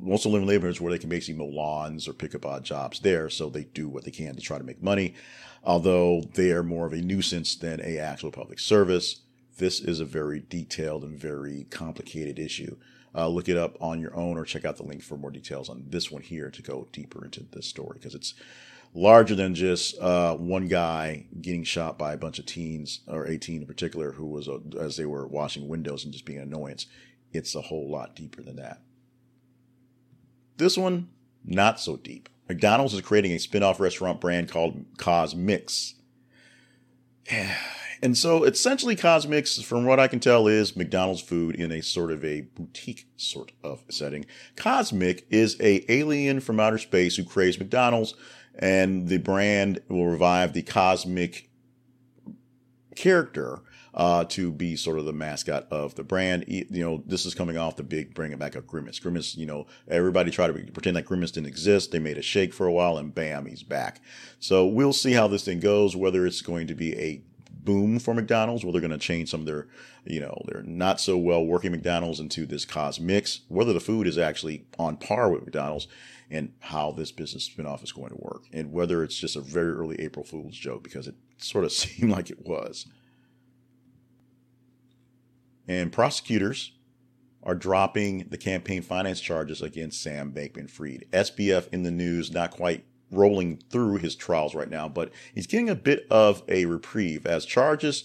most 0.00 0.24
don't 0.24 0.32
live 0.32 0.42
in 0.42 0.48
neighborhoods 0.48 0.80
where 0.80 0.92
they 0.92 0.98
can 0.98 1.10
basically 1.10 1.38
mow 1.38 1.52
lawns 1.52 2.08
or 2.08 2.14
pick 2.14 2.34
up 2.34 2.46
odd 2.46 2.64
jobs 2.64 3.00
there, 3.00 3.28
so 3.28 3.48
they 3.48 3.64
do 3.64 3.88
what 3.88 4.04
they 4.04 4.10
can 4.10 4.34
to 4.34 4.40
try 4.40 4.56
to 4.56 4.64
make 4.64 4.82
money. 4.82 5.14
Although 5.62 6.22
they 6.34 6.52
are 6.52 6.62
more 6.62 6.86
of 6.86 6.92
a 6.92 7.02
nuisance 7.02 7.54
than 7.54 7.80
a 7.80 7.98
actual 7.98 8.30
public 8.30 8.58
service, 8.58 9.20
this 9.58 9.80
is 9.80 10.00
a 10.00 10.04
very 10.04 10.40
detailed 10.48 11.02
and 11.02 11.18
very 11.18 11.66
complicated 11.70 12.38
issue 12.38 12.76
uh, 13.14 13.28
look 13.28 13.48
it 13.48 13.56
up 13.56 13.76
on 13.80 14.00
your 14.00 14.14
own 14.16 14.36
or 14.36 14.44
check 14.44 14.64
out 14.64 14.76
the 14.76 14.82
link 14.82 15.02
for 15.02 15.16
more 15.16 15.30
details 15.30 15.68
on 15.68 15.84
this 15.88 16.10
one 16.10 16.22
here 16.22 16.50
to 16.50 16.62
go 16.62 16.88
deeper 16.92 17.24
into 17.24 17.44
this 17.52 17.66
story 17.66 17.98
because 17.98 18.14
it's 18.14 18.34
larger 18.94 19.34
than 19.34 19.54
just 19.54 19.98
uh, 20.00 20.34
one 20.36 20.68
guy 20.68 21.26
getting 21.40 21.64
shot 21.64 21.98
by 21.98 22.12
a 22.12 22.16
bunch 22.16 22.38
of 22.38 22.46
teens 22.46 23.00
or 23.06 23.26
18 23.26 23.62
in 23.62 23.66
particular 23.66 24.12
who 24.12 24.26
was 24.26 24.48
uh, 24.48 24.58
as 24.78 24.96
they 24.96 25.04
were 25.04 25.26
washing 25.26 25.68
windows 25.68 26.04
and 26.04 26.12
just 26.12 26.24
being 26.24 26.38
an 26.38 26.48
annoyance. 26.48 26.86
It's 27.32 27.54
a 27.54 27.62
whole 27.62 27.90
lot 27.90 28.16
deeper 28.16 28.42
than 28.42 28.56
that. 28.56 28.80
This 30.56 30.78
one 30.78 31.08
not 31.44 31.80
so 31.80 31.96
deep. 31.96 32.28
Mcdonald's 32.48 32.94
is 32.94 33.02
creating 33.02 33.32
a 33.32 33.38
spin-off 33.38 33.78
restaurant 33.78 34.20
brand 34.20 34.50
called 34.50 34.84
CosMc's 34.96 35.94
And 38.02 38.16
so 38.16 38.44
essentially 38.44 38.96
CosMc's, 38.96 39.62
from 39.64 39.84
what 39.84 40.00
I 40.00 40.08
can 40.08 40.20
tell, 40.20 40.46
is 40.46 40.76
McDonald's 40.76 41.22
food 41.22 41.56
in 41.56 41.72
a 41.72 41.82
sort 41.82 42.12
of 42.12 42.24
a 42.24 42.42
boutique 42.42 43.08
sort 43.16 43.52
of 43.62 43.82
setting. 43.90 44.26
CosMc 44.56 45.22
is 45.30 45.56
a 45.60 45.90
alien 45.90 46.40
from 46.40 46.60
outer 46.60 46.78
space 46.78 47.16
who 47.16 47.24
craves 47.24 47.58
McDonald's 47.58 48.14
and 48.58 49.08
the 49.08 49.18
brand 49.18 49.80
will 49.88 50.06
revive 50.06 50.52
the 50.52 50.62
CosMc 50.62 51.46
character 52.96 53.60
uh, 53.94 54.24
to 54.24 54.52
be 54.52 54.76
sort 54.76 54.98
of 54.98 55.04
the 55.04 55.12
mascot 55.12 55.66
of 55.70 55.94
the 55.94 56.02
brand. 56.02 56.44
You 56.46 56.66
know, 56.70 57.02
this 57.06 57.24
is 57.24 57.34
coming 57.34 57.56
off 57.56 57.76
the 57.76 57.82
big 57.82 58.14
bringing 58.14 58.38
back 58.38 58.54
of 58.54 58.66
Grimace. 58.66 58.98
Grimace, 58.98 59.36
you 59.36 59.46
know, 59.46 59.66
everybody 59.88 60.30
tried 60.30 60.48
to 60.48 60.72
pretend 60.72 60.96
like 60.96 61.06
Grimace 61.06 61.30
didn't 61.30 61.46
exist. 61.46 61.92
They 61.92 61.98
made 61.98 62.18
a 62.18 62.22
shake 62.22 62.52
for 62.52 62.66
a 62.66 62.72
while 62.72 62.98
and 62.98 63.14
bam, 63.14 63.46
he's 63.46 63.62
back. 63.62 64.00
So 64.40 64.66
we'll 64.66 64.92
see 64.92 65.12
how 65.12 65.28
this 65.28 65.44
thing 65.44 65.60
goes, 65.60 65.96
whether 65.96 66.26
it's 66.26 66.42
going 66.42 66.66
to 66.66 66.74
be 66.74 66.96
a 66.98 67.22
boom 67.68 67.98
for 67.98 68.14
McDonald's, 68.14 68.64
where 68.64 68.72
they're 68.72 68.80
going 68.80 68.90
to 68.90 68.96
change 68.96 69.28
some 69.28 69.40
of 69.40 69.46
their, 69.46 69.68
you 70.06 70.20
know, 70.20 70.40
their 70.46 70.62
not 70.62 70.98
so 70.98 71.18
well 71.18 71.44
working 71.44 71.70
McDonald's 71.70 72.18
into 72.18 72.46
this 72.46 72.64
CosMc's, 72.64 73.42
whether 73.48 73.74
the 73.74 73.78
food 73.78 74.06
is 74.06 74.16
actually 74.16 74.64
on 74.78 74.96
par 74.96 75.28
with 75.28 75.44
McDonald's, 75.44 75.86
and 76.30 76.54
how 76.60 76.92
this 76.92 77.12
business 77.12 77.46
spinoff 77.46 77.84
is 77.84 77.92
going 77.92 78.08
to 78.08 78.16
work, 78.16 78.44
and 78.54 78.72
whether 78.72 79.02
it's 79.02 79.18
just 79.18 79.36
a 79.36 79.42
very 79.42 79.70
early 79.70 80.00
April 80.00 80.24
Fool's 80.24 80.56
joke 80.56 80.82
because 80.82 81.06
it 81.06 81.14
sort 81.36 81.66
of 81.66 81.72
seemed 81.82 82.10
like 82.10 82.30
it 82.30 82.46
was. 82.46 82.86
And 85.68 85.92
prosecutors 85.92 86.72
are 87.42 87.54
dropping 87.54 88.28
the 88.30 88.38
campaign 88.38 88.80
finance 88.80 89.20
charges 89.20 89.60
against 89.60 90.02
Sam 90.02 90.32
Bankman 90.32 90.70
Fried. 90.70 91.04
SBF 91.12 91.68
in 91.70 91.82
the 91.82 91.90
news, 91.90 92.32
not 92.32 92.50
quite 92.50 92.86
rolling 93.10 93.62
through 93.70 93.96
his 93.96 94.14
trials 94.14 94.54
right 94.54 94.70
now, 94.70 94.88
but 94.88 95.10
he's 95.34 95.46
getting 95.46 95.70
a 95.70 95.74
bit 95.74 96.06
of 96.10 96.42
a 96.48 96.64
reprieve 96.66 97.26
as 97.26 97.44
charges 97.44 98.04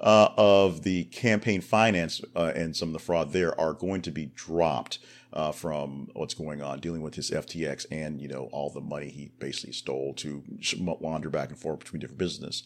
uh, 0.00 0.30
of 0.36 0.82
the 0.82 1.04
campaign 1.04 1.60
finance 1.60 2.20
uh, 2.34 2.52
and 2.54 2.74
some 2.74 2.88
of 2.88 2.92
the 2.94 2.98
fraud 2.98 3.32
there 3.32 3.58
are 3.60 3.74
going 3.74 4.00
to 4.02 4.10
be 4.10 4.26
dropped 4.34 4.98
uh, 5.32 5.52
from 5.52 6.08
what's 6.14 6.34
going 6.34 6.62
on 6.62 6.80
dealing 6.80 7.02
with 7.02 7.14
his 7.14 7.30
FTX 7.30 7.86
and 7.90 8.20
you 8.20 8.26
know 8.26 8.48
all 8.50 8.70
the 8.70 8.80
money 8.80 9.08
he 9.10 9.30
basically 9.38 9.72
stole 9.72 10.14
to 10.14 10.42
wander 10.78 11.30
back 11.30 11.50
and 11.50 11.58
forth 11.58 11.80
between 11.80 12.00
different 12.00 12.18
business. 12.18 12.62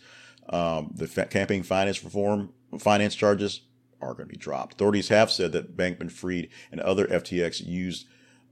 Um, 0.48 0.92
the 0.94 1.06
fa- 1.06 1.26
campaign 1.26 1.62
finance 1.62 2.04
reform 2.04 2.52
finance 2.78 3.14
charges 3.14 3.62
are 4.00 4.14
going 4.14 4.28
to 4.28 4.32
be 4.32 4.36
dropped. 4.36 4.74
Authorities 4.74 5.08
have 5.08 5.30
said 5.30 5.52
that 5.52 5.76
Bankman 5.76 6.10
Fried 6.10 6.48
and 6.70 6.80
other 6.80 7.06
FTX 7.06 7.64
used 7.66 8.06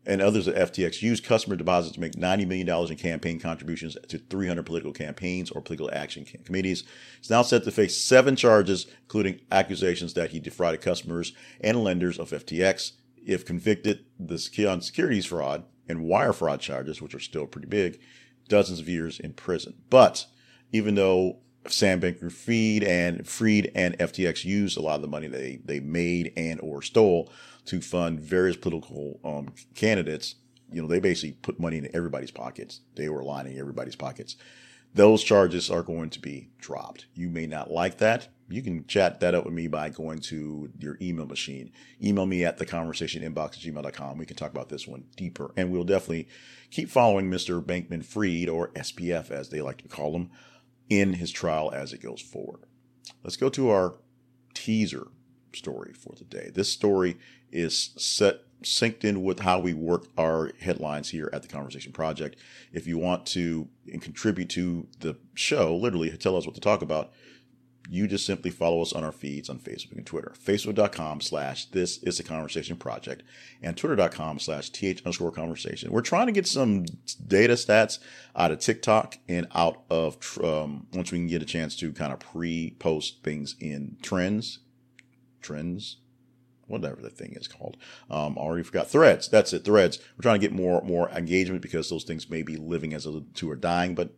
and 0.04 0.20
others 0.20 0.48
at 0.48 0.72
FTX 0.72 1.02
used 1.02 1.24
customer 1.24 1.56
deposits 1.56 1.94
to 1.94 2.00
make 2.00 2.14
$90 2.14 2.46
million 2.46 2.68
in 2.90 2.96
campaign 2.96 3.38
contributions 3.38 3.96
to 4.08 4.18
300 4.18 4.64
political 4.64 4.92
campaigns 4.92 5.50
or 5.50 5.60
political 5.60 5.90
action 5.92 6.24
committees. 6.44 6.84
He's 7.18 7.30
now 7.30 7.42
set 7.42 7.64
to 7.64 7.70
face 7.70 7.96
seven 8.00 8.34
charges, 8.34 8.86
including 9.02 9.40
accusations 9.50 10.14
that 10.14 10.30
he 10.30 10.40
defrauded 10.40 10.80
customers 10.80 11.32
and 11.60 11.84
lenders 11.84 12.18
of 12.18 12.30
FTX. 12.30 12.92
If 13.24 13.44
convicted, 13.44 14.04
the 14.18 14.38
securities 14.38 15.26
fraud 15.26 15.64
and 15.88 16.04
wire 16.04 16.32
fraud 16.32 16.60
charges, 16.60 17.00
which 17.00 17.14
are 17.14 17.20
still 17.20 17.46
pretty 17.46 17.68
big, 17.68 18.00
dozens 18.48 18.80
of 18.80 18.88
years 18.88 19.20
in 19.20 19.34
prison. 19.34 19.74
But 19.88 20.26
even 20.72 20.96
though 20.96 21.38
Sam 21.68 22.00
Bankman-Fried 22.00 22.82
and 22.82 23.26
Freed 23.26 23.70
and 23.74 23.96
FTX 23.98 24.44
used 24.44 24.76
a 24.76 24.82
lot 24.82 24.96
of 24.96 25.02
the 25.02 25.08
money 25.08 25.28
they 25.28 25.60
they 25.64 25.80
made 25.80 26.32
and 26.36 26.60
or 26.60 26.82
stole 26.82 27.30
to 27.66 27.80
fund 27.80 28.20
various 28.20 28.56
political 28.56 29.20
um, 29.24 29.54
candidates. 29.74 30.36
You 30.70 30.82
know, 30.82 30.88
they 30.88 31.00
basically 31.00 31.32
put 31.42 31.60
money 31.60 31.78
in 31.78 31.94
everybody's 31.94 32.30
pockets. 32.30 32.80
They 32.94 33.08
were 33.08 33.22
lining 33.22 33.58
everybody's 33.58 33.96
pockets. 33.96 34.36
Those 34.94 35.22
charges 35.22 35.70
are 35.70 35.82
going 35.82 36.10
to 36.10 36.20
be 36.20 36.50
dropped. 36.58 37.06
You 37.14 37.30
may 37.30 37.46
not 37.46 37.70
like 37.70 37.98
that. 37.98 38.28
You 38.48 38.60
can 38.60 38.86
chat 38.86 39.20
that 39.20 39.34
up 39.34 39.46
with 39.46 39.54
me 39.54 39.66
by 39.66 39.88
going 39.88 40.18
to 40.20 40.70
your 40.78 40.98
email 41.00 41.24
machine. 41.24 41.72
Email 42.02 42.26
me 42.26 42.44
at 42.44 42.58
the 42.58 42.66
conversation 42.66 43.22
inbox 43.22 43.54
at 43.54 43.60
gmail.com. 43.60 44.18
We 44.18 44.26
can 44.26 44.36
talk 44.36 44.50
about 44.50 44.68
this 44.68 44.86
one 44.86 45.04
deeper. 45.16 45.52
And 45.56 45.72
we'll 45.72 45.84
definitely 45.84 46.28
keep 46.70 46.90
following 46.90 47.30
Mr. 47.30 47.62
Bankman 47.64 48.04
Fried, 48.04 48.50
or 48.50 48.68
SBF 48.68 49.30
as 49.30 49.48
they 49.48 49.62
like 49.62 49.80
to 49.82 49.88
call 49.88 50.14
him, 50.14 50.30
in 50.90 51.14
his 51.14 51.30
trial 51.30 51.70
as 51.72 51.94
it 51.94 52.02
goes 52.02 52.20
forward. 52.20 52.64
Let's 53.24 53.36
go 53.36 53.48
to 53.48 53.70
our 53.70 53.94
teaser 54.52 55.06
story 55.54 55.94
for 55.94 56.14
today. 56.14 56.50
This 56.52 56.68
story 56.68 57.16
is 57.52 57.90
set 57.96 58.40
synced 58.62 59.04
in 59.04 59.22
with 59.22 59.40
how 59.40 59.58
we 59.58 59.74
work 59.74 60.06
our 60.16 60.52
headlines 60.60 61.10
here 61.10 61.28
at 61.32 61.42
the 61.42 61.48
Conversation 61.48 61.92
Project. 61.92 62.36
If 62.72 62.86
you 62.86 62.98
want 62.98 63.26
to 63.26 63.68
contribute 64.00 64.48
to 64.50 64.86
the 65.00 65.16
show, 65.34 65.76
literally 65.76 66.10
tell 66.16 66.36
us 66.36 66.46
what 66.46 66.54
to 66.54 66.60
talk 66.60 66.82
about, 66.82 67.12
you 67.88 68.06
just 68.06 68.24
simply 68.24 68.50
follow 68.50 68.80
us 68.80 68.92
on 68.92 69.02
our 69.02 69.12
feeds 69.12 69.50
on 69.50 69.58
Facebook 69.58 69.96
and 69.96 70.06
Twitter. 70.06 70.32
Facebook.com 70.38 71.20
slash 71.20 71.66
this 71.66 71.98
is 72.02 72.20
a 72.20 72.22
conversation 72.22 72.76
project 72.76 73.22
and 73.60 73.76
twitter.com 73.76 74.38
slash 74.38 74.70
th 74.70 75.00
underscore 75.00 75.32
conversation. 75.32 75.90
We're 75.90 76.00
trying 76.00 76.26
to 76.26 76.32
get 76.32 76.46
some 76.46 76.84
data 77.26 77.54
stats 77.54 77.98
out 78.36 78.52
of 78.52 78.60
TikTok 78.60 79.18
and 79.28 79.48
out 79.54 79.82
of, 79.90 80.16
um, 80.42 80.86
once 80.92 81.10
we 81.10 81.18
can 81.18 81.26
get 81.26 81.42
a 81.42 81.46
chance 81.46 81.74
to 81.76 81.92
kind 81.92 82.12
of 82.12 82.20
pre 82.20 82.76
post 82.78 83.24
things 83.24 83.56
in 83.58 83.96
trends, 84.00 84.60
trends, 85.40 85.96
whatever 86.66 87.00
the 87.00 87.10
thing 87.10 87.32
is 87.32 87.48
called. 87.48 87.76
Um, 88.10 88.36
already 88.38 88.62
forgot 88.62 88.88
threads. 88.88 89.28
That's 89.28 89.52
it. 89.52 89.64
Threads. 89.64 89.98
We're 90.16 90.22
trying 90.22 90.40
to 90.40 90.46
get 90.46 90.54
more 90.54 90.82
more 90.82 91.08
engagement 91.10 91.62
because 91.62 91.88
those 91.88 92.04
things 92.04 92.30
may 92.30 92.42
be 92.42 92.56
living 92.56 92.94
as 92.94 93.06
a 93.06 93.22
two 93.34 93.50
are 93.50 93.56
dying, 93.56 93.94
but 93.94 94.10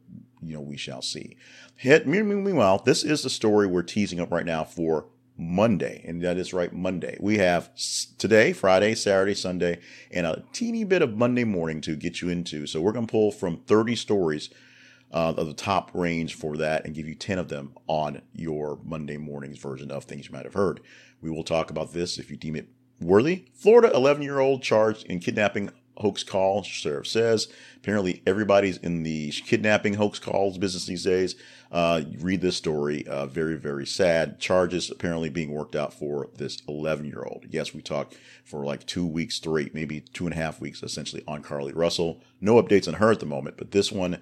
you 0.43 0.55
know 0.55 0.61
we 0.61 0.77
shall 0.77 1.03
see. 1.03 1.37
Hit, 1.77 2.07
meanwhile, 2.07 2.79
this 2.79 3.03
is 3.03 3.23
the 3.23 3.31
story 3.31 3.67
we're 3.67 3.83
teasing 3.83 4.21
up 4.21 4.31
right 4.31 4.47
now 4.47 4.63
for 4.63 5.07
Monday, 5.37 6.05
and 6.07 6.23
that 6.23 6.37
is 6.37 6.55
right 6.55 6.73
Monday. 6.73 7.17
We 7.21 7.39
have 7.39 7.71
today, 8.19 8.53
Friday, 8.53 8.95
Saturday, 8.95 9.35
Sunday, 9.35 9.81
and 10.13 10.27
a 10.27 10.45
teeny 10.53 10.85
bit 10.85 11.03
of 11.03 11.17
Monday 11.17 11.45
morning 11.45 11.81
to 11.83 11.97
get 11.97 12.21
you 12.21 12.29
into. 12.29 12.67
So 12.67 12.81
we're 12.81 12.93
going 12.93 13.07
to 13.07 13.11
pull 13.11 13.33
from 13.33 13.59
30 13.67 13.97
stories 13.97 14.51
uh, 15.15 15.33
of 15.37 15.47
the 15.47 15.55
top 15.55 15.93
range 15.95 16.35
for 16.35 16.57
that 16.57 16.85
and 16.85 16.95
give 16.95 17.07
you 17.07 17.15
10 17.15 17.39
of 17.39 17.49
them 17.49 17.73
on 17.87 18.21
your 18.35 18.81
Monday 18.85 19.17
morning's 19.17 19.59
version 19.59 19.91
of 19.93 20.05
things 20.05 20.27
you 20.27 20.33
might 20.33 20.45
have 20.45 20.55
heard. 20.55 20.81
We 21.23 21.31
will 21.31 21.45
talk 21.45 21.71
about 21.71 21.93
this 21.93 22.19
if 22.19 22.31
you 22.31 22.37
deem 22.37 22.57
it 22.57 22.69
worthy. 23.01 23.45
Florida 23.55 23.95
11 23.95 24.23
year 24.23 24.41
old 24.41 24.63
charged 24.63 25.07
in 25.07 25.21
kidnapping 25.21 25.71
hoax 25.99 26.25
call, 26.25 26.65
sheriff 26.65 27.07
says. 27.07 27.47
Apparently, 27.77 28.23
everybody's 28.27 28.79
in 28.79 29.05
the 29.05 29.31
kidnapping 29.31 29.95
hoax 29.95 30.19
calls 30.19 30.59
business 30.59 30.87
these 30.87 31.05
days. 31.05 31.37
Uh, 31.71 32.03
read 32.19 32.41
this 32.41 32.57
story. 32.57 33.07
Uh, 33.07 33.27
very, 33.27 33.57
very 33.57 33.87
sad. 33.87 34.41
Charges 34.41 34.91
apparently 34.91 35.29
being 35.29 35.53
worked 35.53 35.77
out 35.77 35.95
for 35.95 36.29
this 36.37 36.61
11 36.69 37.07
year 37.07 37.23
old. 37.23 37.47
Yes, 37.49 37.73
we 37.73 37.83
talked 37.83 38.17
for 38.45 38.65
like 38.65 38.85
two 38.87 39.07
weeks 39.07 39.37
straight, 39.37 39.75
maybe 39.75 40.01
two 40.01 40.25
and 40.27 40.35
a 40.35 40.37
half 40.37 40.61
weeks 40.61 40.83
essentially 40.83 41.23
on 41.29 41.41
Carlee 41.41 41.77
Russell. 41.77 42.21
No 42.41 42.61
updates 42.61 42.89
on 42.89 42.95
her 42.95 43.13
at 43.13 43.21
the 43.21 43.27
moment, 43.27 43.57
but 43.57 43.71
this 43.71 43.93
one 43.93 44.19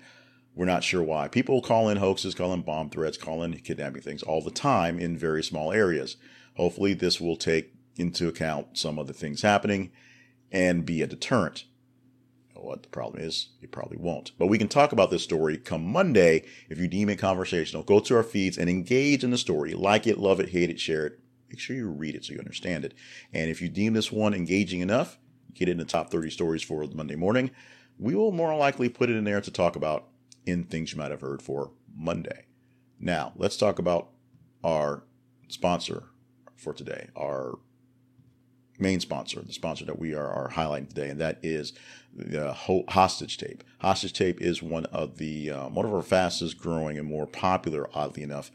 we're 0.55 0.67
not 0.67 0.85
sure 0.85 1.03
why. 1.03 1.29
People 1.29 1.63
call 1.63 1.89
in 1.89 1.97
hoaxes, 1.97 2.35
call 2.35 2.53
in 2.53 2.63
bomb 2.63 2.91
threats, 2.91 3.17
call 3.17 3.43
in 3.43 3.59
kidnapping 3.59 4.03
things 4.03 4.23
all 4.23 4.43
the 4.43 4.51
time 4.51 4.99
in 4.99 5.17
very 5.17 5.43
small 5.43 5.73
areas. 5.73 6.17
Hopefully, 6.57 6.95
this 6.95 7.21
will 7.21 7.37
take 7.37 7.73
into 7.97 8.29
account 8.29 8.79
some 8.79 8.99
of 8.99 9.07
the 9.07 9.13
things 9.13 9.43
happening 9.43 9.91
and 10.51 10.85
be 10.85 11.01
a 11.03 11.07
deterrent. 11.07 11.65
What 12.55 12.85
the 12.85 12.89
problem 12.91 13.21
is, 13.25 13.49
it 13.61 13.73
probably 13.73 13.97
won't. 13.97 14.33
But 14.39 14.47
we 14.47 14.59
can 14.59 14.69
talk 14.69 14.93
about 14.93 15.11
this 15.11 15.25
story 15.25 15.57
come 15.57 15.85
Monday 15.85 16.45
if 16.69 16.79
you 16.79 16.87
deem 16.87 17.09
it 17.09 17.17
conversational. 17.17 17.83
Go 17.83 17.99
to 17.99 18.17
our 18.17 18.23
feeds 18.23 18.57
and 18.57 18.71
engage 18.71 19.25
in 19.25 19.31
the 19.31 19.39
story. 19.39 19.75
Like 19.75 20.07
it, 20.07 20.19
love 20.19 20.39
it, 20.39 20.51
hate 20.51 20.71
it, 20.71 20.79
share 20.79 21.07
it. 21.07 21.19
Make 21.49 21.59
sure 21.59 21.75
you 21.75 21.89
read 21.89 22.15
it 22.15 22.25
so 22.25 22.35
you 22.35 22.39
understand 22.39 22.85
it. 22.85 22.95
And 23.33 23.51
if 23.51 23.61
you 23.61 23.69
deem 23.69 23.95
this 23.95 24.13
one 24.13 24.33
engaging 24.33 24.81
enough, 24.81 25.19
get 25.55 25.69
it 25.69 25.73
in 25.73 25.79
the 25.79 25.85
top 25.85 26.11
30 26.11 26.31
stories 26.31 26.63
for 26.63 26.87
Monday 26.95 27.17
morning. 27.17 27.51
We 27.99 28.15
will 28.15 28.33
more 28.33 28.57
likely 28.57 28.89
put 28.89 29.11
it 29.11 29.17
in 29.17 29.25
there 29.25 29.41
to 29.41 29.51
talk 29.51 29.75
about 29.75 30.07
in 30.47 30.65
things 30.65 30.93
you 30.93 30.99
might 30.99 31.11
have 31.11 31.21
heard 31.21 31.43
for 31.43 31.73
Monday. 31.95 32.47
Now, 32.99 33.33
let's 33.37 33.57
talk 33.57 33.79
about 33.79 34.11
our 34.63 35.05
sponsor 35.49 36.05
for 36.57 36.73
today, 36.73 37.09
our 37.17 37.59
main 38.79 39.01
sponsor, 39.01 39.41
the 39.43 39.53
sponsor 39.53 39.85
that 39.85 39.99
we 39.99 40.15
are, 40.15 40.29
are 40.29 40.51
highlighting 40.51 40.89
today, 40.89 41.09
and 41.09 41.21
that 41.21 41.39
is 41.43 41.73
the 42.15 42.53
Hostage 42.53 43.39
Tape. 43.39 43.65
Hostage 43.79 44.13
Tape 44.13 44.41
is 44.41 44.63
one 44.63 44.87
of 44.87 45.19
the 45.19 45.51
um, 45.51 45.75
one 45.75 45.87
of 45.87 45.95
our 45.95 46.03
fastest 46.03 46.59
growing 46.59 46.99
and 46.99 47.09
more 47.09 47.27
popular, 47.27 47.89
oddly 47.95 48.23
enough, 48.23 48.51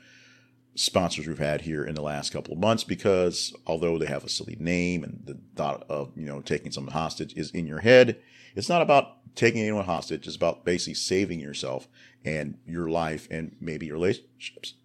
sponsors 0.78 1.26
we've 1.28 1.40
had 1.40 1.62
here 1.62 1.84
in 1.84 1.96
the 1.96 2.02
last 2.02 2.32
couple 2.32 2.54
of 2.54 2.60
months 2.60 2.84
because 2.84 3.54
although 3.66 3.98
they 3.98 4.06
have 4.06 4.24
a 4.24 4.30
silly 4.30 4.56
name 4.60 5.04
and 5.04 5.22
the 5.26 5.38
thought 5.56 5.84
of 5.90 6.12
you 6.16 6.26
know 6.26 6.40
taking 6.40 6.72
someone 6.72 6.94
hostage 6.94 7.34
is 7.36 7.52
in 7.52 7.66
your 7.68 7.80
head, 7.80 8.18
it's 8.56 8.70
not 8.70 8.82
about 8.82 9.36
taking 9.36 9.62
anyone 9.62 9.86
hostage. 9.86 10.28
It's 10.28 10.36
about 10.36 10.64
basically 10.64 10.94
saving 10.94 11.40
yourself 11.40 11.88
and 12.24 12.58
your 12.66 12.90
life 12.90 13.28
and 13.32 13.56
maybe 13.60 13.88
your 13.88 13.96
relationships. 13.96 14.76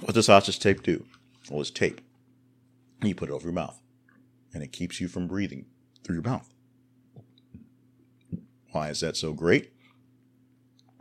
What 0.00 0.14
does 0.14 0.28
hostage 0.28 0.60
tape 0.60 0.82
do? 0.82 1.04
Well, 1.50 1.60
it's 1.60 1.70
tape. 1.70 2.00
You 3.02 3.14
put 3.14 3.28
it 3.28 3.32
over 3.32 3.44
your 3.44 3.52
mouth, 3.52 3.80
and 4.54 4.62
it 4.62 4.72
keeps 4.72 5.00
you 5.00 5.08
from 5.08 5.26
breathing 5.26 5.66
through 6.04 6.16
your 6.16 6.24
mouth. 6.24 6.48
Why 8.70 8.90
is 8.90 9.00
that 9.00 9.16
so 9.16 9.32
great? 9.32 9.72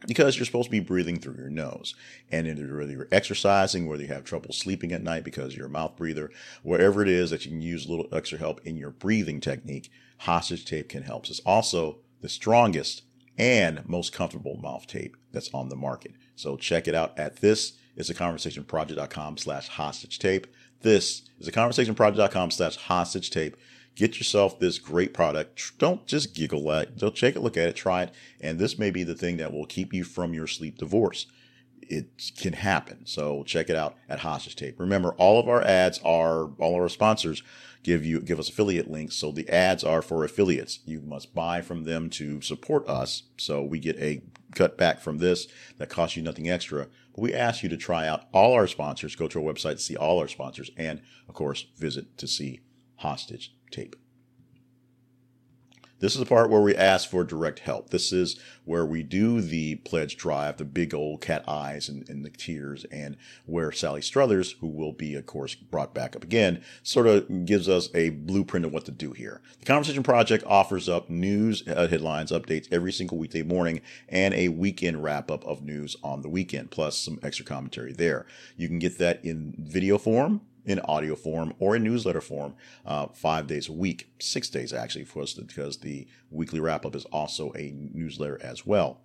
Because 0.06 0.38
you're 0.38 0.46
supposed 0.46 0.68
to 0.68 0.72
be 0.72 0.80
breathing 0.80 1.20
through 1.20 1.36
your 1.36 1.50
nose. 1.50 1.96
And 2.32 2.48
whether 2.48 2.92
you're 2.92 3.08
exercising, 3.12 3.88
whether 3.88 4.04
you 4.04 4.10
have 4.10 4.24
trouble 4.24 4.54
sleeping 4.54 4.92
at 4.92 5.02
night 5.02 5.24
because 5.24 5.56
you're 5.56 5.68
a 5.68 5.70
mouth 5.70 5.96
breather, 5.96 6.30
wherever 6.64 7.02
it 7.02 7.10
is 7.10 7.32
that 7.32 7.46
you 7.46 7.52
can 7.52 7.62
use 7.62 7.86
a 7.86 7.90
little 7.90 8.08
extra 8.12 8.38
help 8.38 8.62
in 8.66 8.78
your 8.78 8.92
breathing 8.92 9.42
technique, 9.42 9.90
hostage 10.20 10.66
tape 10.66 10.90
can 10.90 11.04
help. 11.04 11.26
It's 11.28 11.40
also 11.40 12.00
the 12.22 12.30
strongest 12.30 13.04
and 13.38 13.88
most 13.88 14.14
comfortable 14.14 14.58
mouth 14.58 14.88
tape 14.88 15.16
that's 15.32 15.54
on 15.54 15.70
the 15.70 15.76
market. 15.76 16.14
So 16.36 16.58
check 16.58 16.88
it 16.88 16.96
out 16.96 17.18
at 17.18 17.38
this 17.38 17.74
is 17.96 18.10
a 18.10 18.14
conversationproject.com 18.14 19.38
slash 19.38 19.68
hostage 19.68 20.20
tape. 20.20 20.48
This 20.82 21.24
is 21.40 21.48
a 21.48 21.52
conversationproject.com 21.52 22.52
slash 22.52 22.78
hostage 22.78 23.32
tape. 23.32 23.58
Get 23.98 24.20
yourself 24.20 24.60
this 24.60 24.78
great 24.78 25.12
product. 25.12 25.80
Don't 25.80 26.06
just 26.06 26.36
giggle 26.36 26.72
at 26.72 26.84
it. 26.84 26.98
Don't 26.98 27.18
take 27.18 27.36
a 27.36 27.40
look 27.40 27.58
at 27.58 27.68
it, 27.68 27.76
try 27.76 28.04
it. 28.04 28.14
And 28.40 28.60
this 28.60 28.78
may 28.78 28.92
be 28.92 29.02
the 29.02 29.16
thing 29.16 29.38
that 29.38 29.52
will 29.52 29.66
keep 29.66 29.92
you 29.92 30.04
from 30.04 30.36
your 30.36 30.46
sleep 30.46 30.78
divorce. 30.78 31.26
It 31.82 32.32
can 32.38 32.54
happen. 32.54 33.08
So 33.08 33.44
check 33.44 33.72
it 33.72 33.76
out 33.76 33.96
at 34.08 34.20
Hostage 34.20 34.56
Tape. 34.56 34.80
Remember, 34.80 35.14
all 35.14 35.40
of 35.40 35.50
our 35.50 35.64
ads 35.64 36.00
are, 36.06 36.52
all 36.60 36.76
our 36.76 36.90
sponsors 36.90 37.42
give 37.82 38.06
you, 38.06 38.20
give 38.20 38.38
us 38.38 38.50
affiliate 38.50 38.88
links. 38.88 39.16
So 39.16 39.32
the 39.32 39.50
ads 39.50 39.84
are 39.84 40.04
for 40.04 40.24
affiliates. 40.24 40.78
You 40.86 41.02
must 41.02 41.34
buy 41.34 41.62
from 41.62 41.86
them 41.86 42.12
to 42.12 42.40
support 42.42 42.88
us. 42.88 43.24
So 43.40 43.64
we 43.64 43.80
get 43.80 43.98
a 43.98 44.22
cut 44.54 44.78
back 44.78 45.00
from 45.00 45.18
this 45.18 45.48
that 45.80 45.90
costs 45.90 46.16
you 46.16 46.22
nothing 46.22 46.48
extra. 46.48 46.88
But 47.16 47.22
we 47.22 47.34
ask 47.34 47.64
you 47.64 47.70
to 47.70 47.78
try 47.78 48.08
out 48.08 48.28
all 48.32 48.54
our 48.54 48.68
sponsors. 48.68 49.16
Go 49.16 49.28
to 49.28 49.40
our 49.40 49.54
website 49.54 49.78
to 49.78 49.82
see 49.82 49.98
all 49.98 50.20
our 50.20 50.28
sponsors 50.28 50.70
and 50.78 51.02
of 51.28 51.34
course 51.34 51.66
visit 51.76 52.16
to 52.20 52.28
see 52.28 52.60
Hostage 52.98 53.57
tape. 53.72 53.96
This 56.00 56.14
is 56.14 56.20
the 56.20 56.28
part 56.28 56.52
where 56.52 56.62
we 56.62 56.76
ask 56.76 57.10
for 57.10 57.24
direct 57.24 57.60
help. 57.60 57.90
This 57.90 58.14
is 58.14 58.40
where 58.66 58.86
we 58.86 59.02
do 59.02 59.42
the 59.42 59.76
pledge 59.78 60.16
drive, 60.16 60.58
the 60.58 60.66
big 60.66 60.94
old 60.94 61.22
cat 61.22 61.44
eyes 61.48 61.90
and, 61.90 62.08
and, 62.08 62.24
the 62.24 62.30
tears, 62.30 62.86
and 62.92 63.18
where 63.48 63.72
Sally 63.72 64.02
Struthers, 64.02 64.52
who 64.60 64.68
will 64.68 64.94
be, 64.94 65.16
of 65.16 65.26
course, 65.26 65.56
brought 65.56 65.96
back 65.96 66.16
up 66.16 66.24
again, 66.24 66.64
sort 66.84 67.08
of 67.08 67.46
gives 67.46 67.68
us 67.68 67.90
a 67.96 68.10
blueprint 68.10 68.66
of 68.66 68.72
what 68.72 68.86
to 68.86 68.92
do 68.92 69.14
here. 69.14 69.42
The 69.60 69.66
Conversation 69.66 70.04
Project 70.04 70.44
offers 70.46 70.88
up 70.88 71.10
news 71.10 71.64
uh, 71.68 71.88
headlines, 71.88 72.32
updates 72.32 72.68
every 72.72 72.92
single 72.92 73.18
weekday 73.18 73.42
morning, 73.42 73.82
and 74.08 74.36
a 74.36 74.50
weekend 74.50 75.04
wrap 75.04 75.32
up 75.32 75.44
of 75.46 75.64
news 75.64 75.96
on 76.04 76.22
the 76.22 76.30
weekend, 76.30 76.70
plus 76.70 76.96
some 76.96 77.20
extra 77.24 77.46
commentary 77.46 77.92
there. 77.92 78.28
You 78.56 78.68
can 78.68 78.78
get 78.78 79.00
that 79.00 79.26
in 79.26 79.56
video 79.58 79.98
form 79.98 80.42
in 80.68 80.80
audio 80.82 81.16
form 81.16 81.54
or 81.60 81.76
in 81.76 81.84
newsletter 81.84 82.22
form 82.22 82.54
uh, 82.86 83.08
five 83.08 83.48
days 83.48 83.70
a 83.70 83.74
week, 83.74 84.12
six 84.20 84.50
days 84.50 84.72
actually, 84.74 85.06
for 85.06 85.24
us 85.24 85.34
because 85.34 85.78
the 85.78 86.08
weekly 86.30 86.60
wrap 86.60 86.86
up 86.86 86.96
is 86.96 87.06
also 87.06 87.52
a 87.54 87.74
newsletter 87.94 88.40
as 88.44 88.66
well. 88.66 89.02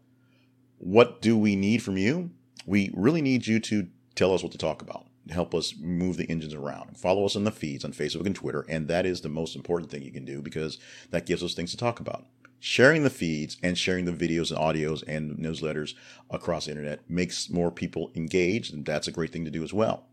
What 0.78 1.22
do 1.22 1.38
we 1.38 1.56
need 1.56 1.82
from 1.82 1.96
you? 1.96 2.30
We 2.66 2.90
really 2.94 3.22
need 3.22 3.46
you 3.46 3.60
to 3.60 3.88
tell 4.14 4.34
us 4.34 4.42
what 4.42 4.52
to 4.52 4.58
talk 4.58 4.82
about 4.82 5.06
help 5.30 5.54
us 5.54 5.74
move 5.78 6.16
the 6.16 6.28
engines 6.28 6.54
around. 6.54 6.96
Follow 6.96 7.24
us 7.24 7.36
on 7.36 7.44
the 7.44 7.50
feeds 7.50 7.84
on 7.84 7.92
Facebook 7.92 8.26
and 8.26 8.34
Twitter, 8.34 8.64
and 8.68 8.88
that 8.88 9.06
is 9.06 9.20
the 9.20 9.28
most 9.28 9.54
important 9.54 9.90
thing 9.90 10.02
you 10.02 10.10
can 10.10 10.24
do 10.24 10.42
because 10.42 10.78
that 11.10 11.26
gives 11.26 11.42
us 11.42 11.54
things 11.54 11.70
to 11.70 11.76
talk 11.76 12.00
about. 12.00 12.26
Sharing 12.58 13.02
the 13.02 13.10
feeds 13.10 13.56
and 13.62 13.76
sharing 13.76 14.04
the 14.04 14.12
videos 14.12 14.50
and 14.50 14.58
audios 14.58 15.02
and 15.06 15.36
newsletters 15.36 15.94
across 16.30 16.66
the 16.66 16.70
internet 16.70 17.08
makes 17.10 17.50
more 17.50 17.70
people 17.70 18.10
engaged, 18.14 18.72
and 18.72 18.84
that's 18.84 19.08
a 19.08 19.12
great 19.12 19.30
thing 19.30 19.44
to 19.44 19.50
do 19.50 19.64
as 19.64 19.72
well. 19.72 20.06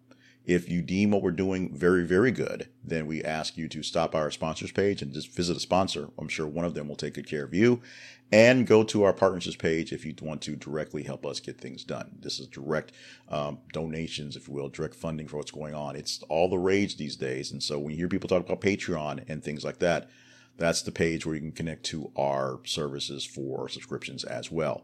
If 0.49 0.67
you 0.67 0.81
deem 0.81 1.11
what 1.11 1.21
we're 1.21 1.29
doing 1.29 1.75
very, 1.75 2.03
very 2.03 2.31
good, 2.31 2.69
then 2.83 3.05
we 3.05 3.23
ask 3.23 3.55
you 3.55 3.67
to 3.67 3.83
stop 3.83 4.15
our 4.15 4.31
sponsors 4.31 4.71
page 4.71 5.03
and 5.03 5.13
just 5.13 5.31
visit 5.31 5.55
a 5.55 5.59
sponsor. 5.59 6.09
I'm 6.17 6.27
sure 6.27 6.47
one 6.47 6.65
of 6.65 6.73
them 6.73 6.87
will 6.87 6.95
take 6.95 7.13
good 7.13 7.29
care 7.29 7.43
of 7.43 7.53
you. 7.53 7.83
And 8.31 8.65
go 8.65 8.83
to 8.85 9.03
our 9.03 9.13
partnerships 9.13 9.57
page 9.57 9.93
if 9.93 10.03
you 10.05 10.15
want 10.19 10.41
to 10.41 10.55
directly 10.55 11.03
help 11.03 11.23
us 11.23 11.39
get 11.39 11.61
things 11.61 11.83
done. 11.83 12.17
This 12.19 12.39
is 12.39 12.47
direct 12.47 12.93
um, 13.29 13.59
donations, 13.73 14.35
if 14.35 14.47
you 14.47 14.55
will, 14.55 14.69
direct 14.69 14.95
funding 14.95 15.27
for 15.27 15.37
what's 15.37 15.51
going 15.51 15.75
on. 15.75 15.95
It's 15.95 16.23
all 16.29 16.49
the 16.49 16.57
rage 16.57 16.97
these 16.97 17.15
days. 17.15 17.51
And 17.51 17.61
so 17.61 17.77
when 17.77 17.91
you 17.91 17.97
hear 17.97 18.07
people 18.07 18.27
talk 18.27 18.43
about 18.43 18.59
Patreon 18.59 19.25
and 19.29 19.43
things 19.43 19.63
like 19.63 19.77
that, 19.77 20.09
that's 20.57 20.81
the 20.81 20.91
page 20.91 21.27
where 21.27 21.35
you 21.35 21.41
can 21.41 21.51
connect 21.51 21.83
to 21.85 22.11
our 22.17 22.59
services 22.65 23.23
for 23.23 23.69
subscriptions 23.69 24.23
as 24.23 24.51
well. 24.51 24.83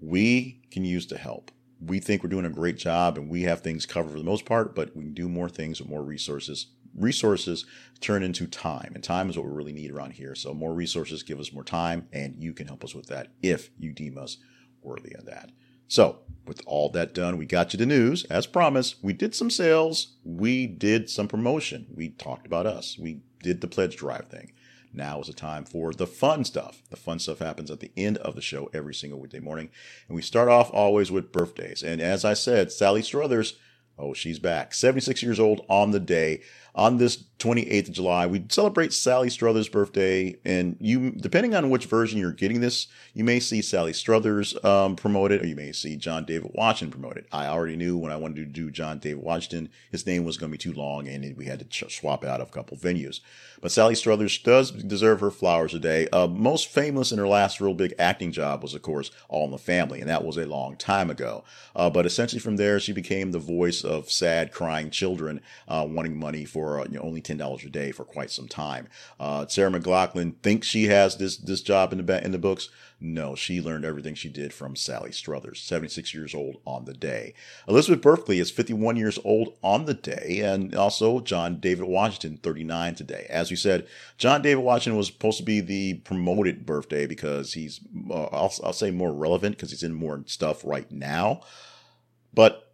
We 0.00 0.60
can 0.70 0.84
use 0.84 1.08
the 1.08 1.18
help 1.18 1.50
we 1.80 1.98
think 1.98 2.22
we're 2.22 2.30
doing 2.30 2.46
a 2.46 2.50
great 2.50 2.76
job 2.76 3.18
and 3.18 3.28
we 3.28 3.42
have 3.42 3.60
things 3.60 3.86
covered 3.86 4.12
for 4.12 4.18
the 4.18 4.24
most 4.24 4.44
part, 4.44 4.74
but 4.74 4.96
we 4.96 5.04
can 5.04 5.14
do 5.14 5.28
more 5.28 5.48
things 5.48 5.80
with 5.80 5.88
more 5.88 6.02
resources. 6.02 6.68
Resources 6.94 7.66
turn 8.00 8.22
into 8.22 8.46
time, 8.46 8.92
and 8.94 9.04
time 9.04 9.28
is 9.28 9.36
what 9.36 9.44
we 9.44 9.52
really 9.52 9.72
need 9.72 9.90
around 9.90 10.12
here. 10.12 10.34
So, 10.34 10.54
more 10.54 10.72
resources 10.72 11.22
give 11.22 11.38
us 11.38 11.52
more 11.52 11.64
time, 11.64 12.08
and 12.10 12.34
you 12.38 12.54
can 12.54 12.66
help 12.66 12.82
us 12.82 12.94
with 12.94 13.06
that 13.08 13.28
if 13.42 13.68
you 13.78 13.92
deem 13.92 14.16
us 14.16 14.38
worthy 14.82 15.14
of 15.14 15.26
that. 15.26 15.50
So, 15.88 16.20
with 16.46 16.62
all 16.64 16.88
that 16.90 17.12
done, 17.12 17.36
we 17.36 17.44
got 17.44 17.72
you 17.72 17.78
the 17.78 17.84
news. 17.84 18.24
As 18.24 18.46
promised, 18.46 18.96
we 19.02 19.12
did 19.12 19.34
some 19.34 19.50
sales, 19.50 20.14
we 20.24 20.66
did 20.66 21.10
some 21.10 21.28
promotion, 21.28 21.86
we 21.94 22.10
talked 22.10 22.46
about 22.46 22.66
us, 22.66 22.98
we 22.98 23.20
did 23.42 23.60
the 23.60 23.68
pledge 23.68 23.96
drive 23.96 24.28
thing. 24.28 24.52
Now 24.96 25.20
is 25.20 25.26
the 25.26 25.32
time 25.32 25.64
for 25.64 25.92
the 25.92 26.06
fun 26.06 26.44
stuff. 26.44 26.82
The 26.90 26.96
fun 26.96 27.18
stuff 27.18 27.38
happens 27.38 27.70
at 27.70 27.80
the 27.80 27.92
end 27.96 28.16
of 28.18 28.34
the 28.34 28.40
show 28.40 28.70
every 28.72 28.94
single 28.94 29.20
weekday 29.20 29.40
morning. 29.40 29.70
And 30.08 30.16
we 30.16 30.22
start 30.22 30.48
off 30.48 30.70
always 30.72 31.10
with 31.10 31.32
birthdays. 31.32 31.82
And 31.82 32.00
as 32.00 32.24
I 32.24 32.34
said, 32.34 32.72
Sally 32.72 33.02
Struthers, 33.02 33.58
oh, 33.98 34.14
she's 34.14 34.38
back. 34.38 34.74
76 34.74 35.22
years 35.22 35.38
old 35.38 35.64
on 35.68 35.90
the 35.90 36.00
day 36.00 36.42
on 36.76 36.98
this 36.98 37.24
28th 37.38 37.88
of 37.88 37.94
July, 37.94 38.26
we 38.26 38.44
celebrate 38.48 38.92
Sally 38.92 39.28
Struthers' 39.28 39.68
birthday. 39.68 40.36
And 40.44 40.76
you, 40.80 41.10
depending 41.10 41.54
on 41.54 41.68
which 41.68 41.86
version 41.86 42.18
you're 42.18 42.32
getting 42.32 42.60
this, 42.60 42.86
you 43.12 43.24
may 43.24 43.40
see 43.40 43.60
Sally 43.60 43.92
Struthers 43.92 44.62
um, 44.64 44.96
promoted, 44.96 45.42
or 45.42 45.46
you 45.46 45.56
may 45.56 45.72
see 45.72 45.96
John 45.96 46.24
David 46.24 46.52
Washington 46.54 46.98
promoted. 46.98 47.26
I 47.32 47.46
already 47.46 47.76
knew 47.76 47.98
when 47.98 48.12
I 48.12 48.16
wanted 48.16 48.36
to 48.36 48.44
do 48.44 48.70
John 48.70 48.98
David 48.98 49.22
Washington, 49.22 49.70
his 49.90 50.06
name 50.06 50.24
was 50.24 50.38
going 50.38 50.50
to 50.50 50.58
be 50.58 50.58
too 50.58 50.72
long, 50.72 51.08
and 51.08 51.36
we 51.36 51.46
had 51.46 51.70
to 51.70 51.90
swap 51.90 52.24
out 52.24 52.40
of 52.40 52.48
a 52.48 52.52
couple 52.52 52.76
venues. 52.76 53.20
But 53.60 53.72
Sally 53.72 53.94
Struthers 53.94 54.38
does 54.38 54.70
deserve 54.70 55.20
her 55.20 55.30
flowers 55.30 55.72
today. 55.72 56.08
Uh, 56.08 56.26
most 56.26 56.68
famous 56.68 57.12
in 57.12 57.18
her 57.18 57.28
last 57.28 57.60
real 57.60 57.74
big 57.74 57.94
acting 57.98 58.32
job 58.32 58.62
was, 58.62 58.74
of 58.74 58.82
course, 58.82 59.10
All 59.28 59.44
in 59.44 59.50
the 59.50 59.58
Family, 59.58 60.00
and 60.00 60.08
that 60.08 60.24
was 60.24 60.36
a 60.36 60.46
long 60.46 60.76
time 60.76 61.10
ago. 61.10 61.44
Uh, 61.74 61.90
but 61.90 62.06
essentially, 62.06 62.40
from 62.40 62.56
there, 62.56 62.80
she 62.80 62.92
became 62.92 63.32
the 63.32 63.38
voice 63.38 63.84
of 63.84 64.10
sad, 64.10 64.52
crying 64.52 64.90
children 64.90 65.40
uh, 65.68 65.86
wanting 65.88 66.18
money 66.18 66.44
for 66.44 66.65
for 66.66 66.80
uh, 66.80 66.84
you 66.84 66.98
know, 66.98 67.02
only 67.02 67.20
ten 67.20 67.36
dollars 67.36 67.64
a 67.64 67.70
day 67.70 67.92
for 67.92 68.04
quite 68.04 68.30
some 68.30 68.48
time. 68.48 68.88
Uh, 69.20 69.46
Sarah 69.46 69.70
McLachlan 69.70 70.34
thinks 70.42 70.66
she 70.66 70.86
has 70.86 71.16
this 71.16 71.36
this 71.36 71.62
job 71.62 71.92
in 71.92 72.04
the 72.04 72.24
in 72.24 72.32
the 72.32 72.38
books. 72.38 72.68
No, 72.98 73.34
she 73.34 73.60
learned 73.60 73.84
everything 73.84 74.14
she 74.14 74.30
did 74.30 74.54
from 74.54 74.74
Sally 74.74 75.12
Struthers, 75.12 75.60
76 75.60 76.14
years 76.14 76.34
old 76.34 76.56
on 76.66 76.86
the 76.86 76.94
day. 76.94 77.34
Elizabeth 77.68 78.00
Berkley 78.00 78.38
is 78.38 78.50
51 78.50 78.96
years 78.96 79.18
old 79.22 79.52
on 79.62 79.84
the 79.84 79.92
day, 79.92 80.40
and 80.42 80.74
also 80.74 81.20
John 81.20 81.60
David 81.60 81.84
Washington, 81.84 82.38
39 82.38 82.94
today. 82.94 83.26
As 83.28 83.50
we 83.50 83.56
said, 83.56 83.86
John 84.16 84.40
David 84.40 84.62
Washington 84.62 84.96
was 84.96 85.08
supposed 85.08 85.36
to 85.36 85.44
be 85.44 85.60
the 85.60 85.94
promoted 86.04 86.64
birthday 86.64 87.06
because 87.06 87.52
he's, 87.52 87.80
uh, 88.10 88.24
I'll, 88.32 88.54
I'll 88.64 88.72
say 88.72 88.90
more 88.90 89.12
relevant 89.12 89.56
because 89.56 89.70
he's 89.70 89.82
in 89.82 89.92
more 89.92 90.22
stuff 90.26 90.64
right 90.64 90.90
now. 90.90 91.42
But 92.32 92.65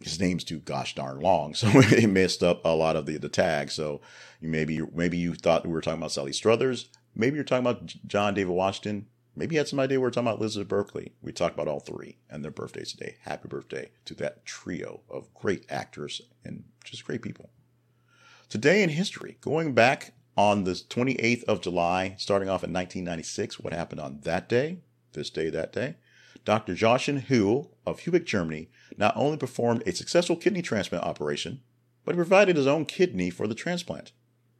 his 0.00 0.20
name's 0.20 0.44
too 0.44 0.60
gosh 0.60 0.94
darn 0.94 1.20
long, 1.20 1.54
so 1.54 1.68
he 1.80 2.06
messed 2.06 2.42
up 2.42 2.64
a 2.64 2.74
lot 2.74 2.96
of 2.96 3.06
the 3.06 3.18
the 3.18 3.28
tags. 3.28 3.74
So 3.74 4.00
maybe 4.40 4.80
maybe 4.94 5.18
you 5.18 5.34
thought 5.34 5.66
we 5.66 5.72
were 5.72 5.80
talking 5.80 5.98
about 5.98 6.12
Sally 6.12 6.32
Struthers. 6.32 6.88
Maybe 7.14 7.36
you're 7.36 7.44
talking 7.44 7.66
about 7.66 7.94
John 8.06 8.34
David 8.34 8.52
Washington. 8.52 9.06
Maybe 9.34 9.54
you 9.54 9.60
had 9.60 9.68
some 9.68 9.78
idea 9.78 10.00
we 10.00 10.02
were 10.02 10.10
talking 10.10 10.26
about 10.26 10.40
Elizabeth 10.40 10.68
Berkley. 10.68 11.12
We 11.22 11.30
talked 11.32 11.54
about 11.54 11.68
all 11.68 11.78
three 11.78 12.18
and 12.28 12.42
their 12.42 12.50
birthdays 12.50 12.92
today. 12.92 13.16
Happy 13.22 13.46
birthday 13.48 13.90
to 14.06 14.14
that 14.16 14.44
trio 14.44 15.02
of 15.08 15.32
great 15.32 15.64
actors 15.70 16.20
and 16.44 16.64
just 16.84 17.04
great 17.04 17.22
people. 17.22 17.50
Today 18.48 18.82
in 18.82 18.88
history, 18.88 19.38
going 19.40 19.74
back 19.74 20.14
on 20.36 20.64
the 20.64 20.72
28th 20.72 21.44
of 21.44 21.60
July, 21.60 22.14
starting 22.18 22.48
off 22.48 22.64
in 22.64 22.72
1996, 22.72 23.60
what 23.60 23.72
happened 23.72 24.00
on 24.00 24.20
that 24.22 24.48
day, 24.48 24.78
this 25.12 25.30
day, 25.30 25.50
that 25.50 25.72
day? 25.72 25.96
Dr. 26.44 26.74
Joachim 26.74 27.20
Hull 27.20 27.70
of 27.86 28.00
Hubei, 28.00 28.24
Germany, 28.24 28.70
not 28.96 29.16
only 29.16 29.36
performed 29.36 29.82
a 29.86 29.92
successful 29.92 30.36
kidney 30.36 30.62
transplant 30.62 31.04
operation, 31.04 31.60
but 32.04 32.14
he 32.14 32.16
provided 32.16 32.56
his 32.56 32.66
own 32.66 32.84
kidney 32.84 33.30
for 33.30 33.46
the 33.46 33.54
transplant. 33.54 34.12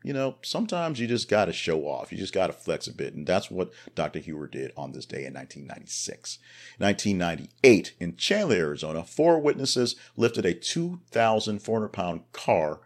You 0.05 0.13
know, 0.13 0.37
sometimes 0.43 1.01
you 1.01 1.07
just 1.07 1.29
got 1.29 1.47
to 1.47 1.53
show 1.53 1.83
off. 1.83 2.13
You 2.13 2.19
just 2.19 2.33
got 2.33 2.47
to 2.47 2.53
flex 2.53 2.87
a 2.87 2.93
bit. 2.93 3.15
And 3.15 3.27
that's 3.27 3.51
what 3.51 3.73
Dr. 3.95 4.21
Hull 4.21 4.47
did 4.47 4.73
on 4.77 4.93
this 4.93 5.07
day 5.07 5.25
in 5.25 5.35
1996. 5.35 6.39
1998, 6.79 7.95
in 7.99 8.17
Chandler, 8.17 8.57
Arizona, 8.57 9.03
four 9.03 9.41
witnesses 9.41 9.97
lifted 10.17 10.47
a 10.47 10.55
2,400 10.55 11.89
pound 11.89 12.31
car 12.33 12.81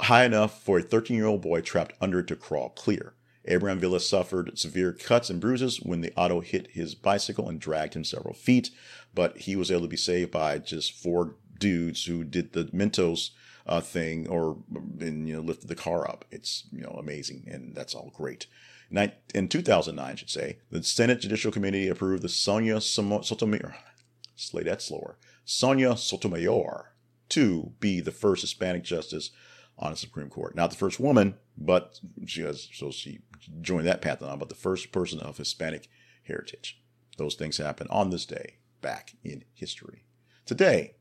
high 0.00 0.24
enough 0.24 0.62
for 0.62 0.78
a 0.78 0.82
13 0.82 1.16
year 1.16 1.26
old 1.26 1.40
boy 1.40 1.60
trapped 1.60 1.94
under 2.00 2.20
it 2.20 2.26
to 2.28 2.36
crawl 2.36 2.70
clear. 2.70 3.14
Abraham 3.48 3.80
Villa 3.80 3.98
suffered 3.98 4.58
severe 4.58 4.92
cuts 4.92 5.30
and 5.30 5.40
bruises 5.40 5.80
when 5.80 6.02
the 6.02 6.12
auto 6.16 6.40
hit 6.40 6.68
his 6.70 6.94
bicycle 6.94 7.48
and 7.48 7.58
dragged 7.60 7.94
him 7.94 8.04
several 8.04 8.34
feet, 8.34 8.70
but 9.14 9.38
he 9.38 9.56
was 9.56 9.70
able 9.70 9.82
to 9.82 9.88
be 9.88 9.96
saved 9.96 10.30
by 10.30 10.58
just 10.58 10.92
four 10.92 11.36
dudes 11.58 12.04
who 12.04 12.24
did 12.24 12.52
the 12.52 12.64
Mentos 12.66 13.30
uh, 13.66 13.80
thing 13.80 14.28
or 14.28 14.58
and, 15.00 15.28
you 15.28 15.34
know 15.34 15.42
lifted 15.42 15.68
the 15.68 15.74
car 15.74 16.08
up. 16.08 16.24
It's 16.30 16.64
you 16.72 16.82
know 16.82 16.96
amazing 16.98 17.48
and 17.50 17.74
that's 17.74 17.94
all 17.94 18.12
great. 18.14 18.46
In 19.34 19.48
2009, 19.48 20.12
I 20.12 20.14
should 20.14 20.30
say, 20.30 20.58
the 20.70 20.82
Senate 20.82 21.20
Judicial 21.20 21.52
Committee 21.52 21.88
approved 21.88 22.22
the 22.22 22.28
Sonia 22.30 22.80
Sotomayor, 22.80 23.76
slay 24.34 24.62
that 24.62 24.80
slower, 24.80 25.18
Sonia 25.44 25.94
Sotomayor 25.96 26.94
to 27.30 27.72
be 27.80 28.00
the 28.00 28.12
first 28.12 28.40
Hispanic 28.40 28.84
justice 28.84 29.30
on 29.78 29.90
the 29.90 29.96
Supreme 29.96 30.30
Court. 30.30 30.56
Not 30.56 30.70
the 30.70 30.76
first 30.76 30.98
woman, 30.98 31.34
but 31.60 31.98
she 32.26 32.42
has, 32.42 32.68
so 32.72 32.90
she 32.90 33.20
joined 33.60 33.86
that 33.86 34.00
pantheon, 34.00 34.38
but 34.38 34.48
the 34.48 34.54
first 34.54 34.92
person 34.92 35.18
of 35.20 35.36
Hispanic 35.36 35.88
heritage. 36.22 36.80
Those 37.16 37.34
things 37.34 37.56
happen 37.56 37.88
on 37.90 38.10
this 38.10 38.24
day 38.24 38.58
back 38.80 39.16
in 39.24 39.44
history. 39.54 40.04
Today, 40.46 40.94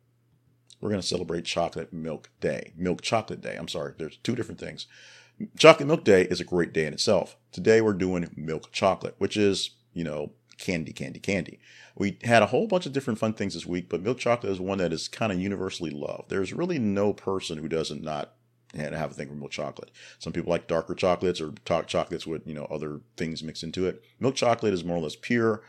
we're 0.81 0.89
going 0.89 1.01
to 1.01 1.07
celebrate 1.07 1.45
Chocolate 1.45 1.93
Milk 1.93 2.31
Day. 2.39 2.73
Milk 2.75 3.01
Chocolate 3.01 3.41
Day. 3.41 3.55
I'm 3.55 3.67
sorry, 3.67 3.93
there's 3.97 4.17
two 4.17 4.35
different 4.35 4.59
things. 4.59 4.87
Chocolate 5.57 5.87
Milk 5.87 6.03
Day 6.03 6.23
is 6.23 6.41
a 6.41 6.45
great 6.45 6.73
day 6.73 6.85
in 6.85 6.93
itself. 6.93 7.37
Today, 7.51 7.81
we're 7.81 7.93
doing 7.93 8.29
milk 8.35 8.71
chocolate, 8.71 9.15
which 9.19 9.37
is, 9.37 9.75
you 9.93 10.03
know, 10.03 10.33
candy, 10.57 10.91
candy, 10.91 11.19
candy. 11.19 11.59
We 11.95 12.17
had 12.23 12.41
a 12.41 12.47
whole 12.47 12.67
bunch 12.67 12.87
of 12.87 12.93
different 12.93 13.19
fun 13.19 13.33
things 13.33 13.53
this 13.53 13.65
week, 13.65 13.89
but 13.89 14.01
milk 14.01 14.17
chocolate 14.17 14.51
is 14.51 14.59
one 14.59 14.79
that 14.79 14.93
is 14.93 15.07
kind 15.07 15.31
of 15.31 15.39
universally 15.39 15.91
loved. 15.91 16.29
There's 16.29 16.53
really 16.53 16.79
no 16.79 17.13
person 17.13 17.59
who 17.59 17.67
doesn't 17.67 18.03
not 18.03 18.33
and 18.73 18.93
have 18.93 19.11
a 19.11 19.13
thing 19.13 19.29
for 19.29 19.35
milk 19.35 19.51
chocolate. 19.51 19.91
Some 20.19 20.33
people 20.33 20.49
like 20.49 20.67
darker 20.67 20.93
chocolates 20.93 21.39
or 21.39 21.53
dark 21.65 21.87
chocolates 21.87 22.27
with 22.27 22.45
you 22.47 22.53
know 22.53 22.65
other 22.65 23.01
things 23.15 23.43
mixed 23.43 23.63
into 23.63 23.87
it. 23.87 24.03
Milk 24.19 24.35
chocolate 24.35 24.73
is 24.73 24.83
more 24.83 24.97
or 24.97 25.01
less 25.01 25.15
pure. 25.15 25.63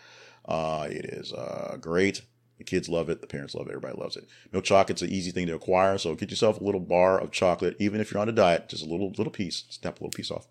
Uh, 0.47 0.89
it 0.91 1.05
is 1.05 1.33
uh, 1.33 1.77
great. 1.81 2.23
The 2.57 2.65
kids 2.65 2.89
love 2.89 3.09
it. 3.09 3.21
The 3.21 3.27
parents 3.27 3.55
love 3.55 3.69
it. 3.69 3.71
Everybody 3.71 4.01
loves 4.01 4.17
it. 4.17 4.29
Milk 4.53 4.65
chocolate's 4.65 5.03
an 5.03 5.11
easy 5.11 5.31
thing 5.31 5.47
to 5.47 5.55
acquire. 5.55 5.97
So 5.97 6.15
get 6.17 6.31
yourself 6.31 6.61
a 6.61 6.65
little 6.65 6.81
bar 6.81 7.21
of 7.21 7.31
chocolate, 7.31 7.77
even 7.79 8.01
if 8.01 8.11
you're 8.11 8.21
on 8.21 8.29
a 8.29 8.33
diet. 8.33 8.69
Just 8.69 8.85
a 8.85 8.89
little 8.89 9.11
little 9.17 9.33
piece. 9.33 9.65
Snap 9.71 10.01
a 10.01 10.05
little 10.05 10.17
piece 10.17 10.31
off. 10.31 10.49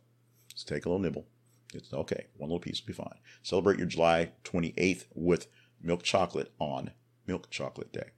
Just 0.54 0.68
take 0.68 0.86
a 0.86 0.90
little 0.90 1.02
nibble. 1.02 1.28
It's 1.74 1.94
okay. 1.94 2.28
One 2.38 2.50
little 2.50 2.62
piece 2.62 2.82
will 2.82 2.88
be 2.88 2.94
fine. 2.94 3.20
Celebrate 3.44 3.78
your 3.78 3.88
July 3.88 4.32
28th 4.46 5.06
with 5.14 5.48
milk 5.82 6.04
chocolate 6.04 6.52
on 6.60 6.92
Milk 7.26 7.50
Chocolate 7.50 7.92
Day. 7.92 8.12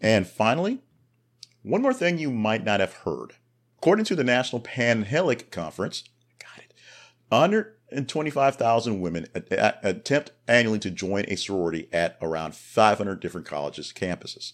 And 0.00 0.26
finally, 0.26 0.80
one 1.66 1.82
more 1.82 1.92
thing 1.92 2.16
you 2.16 2.30
might 2.30 2.64
not 2.64 2.78
have 2.78 2.92
heard. 2.92 3.34
According 3.78 4.04
to 4.06 4.14
the 4.14 4.22
National 4.22 4.62
Panhellenic 4.62 5.50
Conference, 5.50 6.04
got 6.38 6.58
it, 6.58 6.72
125,000 7.28 9.00
women 9.00 9.26
attempt 9.34 10.30
annually 10.46 10.78
to 10.78 10.90
join 10.90 11.24
a 11.26 11.36
sorority 11.36 11.88
at 11.92 12.16
around 12.22 12.54
500 12.54 13.18
different 13.18 13.46
colleges 13.48 13.92
campuses. 13.94 14.52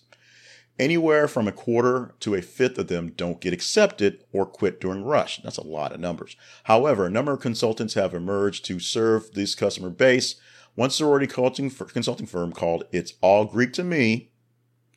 Anywhere 0.78 1.28
from 1.28 1.46
a 1.46 1.52
quarter 1.52 2.14
to 2.20 2.34
a 2.34 2.40
fifth 2.40 2.78
of 2.78 2.88
them 2.88 3.12
don't 3.14 3.42
get 3.42 3.52
accepted 3.52 4.24
or 4.32 4.46
quit 4.46 4.80
during 4.80 5.04
rush. 5.04 5.38
That's 5.42 5.58
a 5.58 5.66
lot 5.66 5.92
of 5.92 6.00
numbers. 6.00 6.34
However, 6.64 7.04
a 7.04 7.10
number 7.10 7.32
of 7.32 7.40
consultants 7.40 7.92
have 7.92 8.14
emerged 8.14 8.64
to 8.64 8.80
serve 8.80 9.32
this 9.32 9.54
customer 9.54 9.90
base. 9.90 10.36
One 10.74 10.88
sorority 10.88 11.26
consulting 11.26 12.26
firm 12.26 12.52
called 12.52 12.84
It's 12.90 13.12
All 13.20 13.44
Greek 13.44 13.74
to 13.74 13.84
Me 13.84 14.30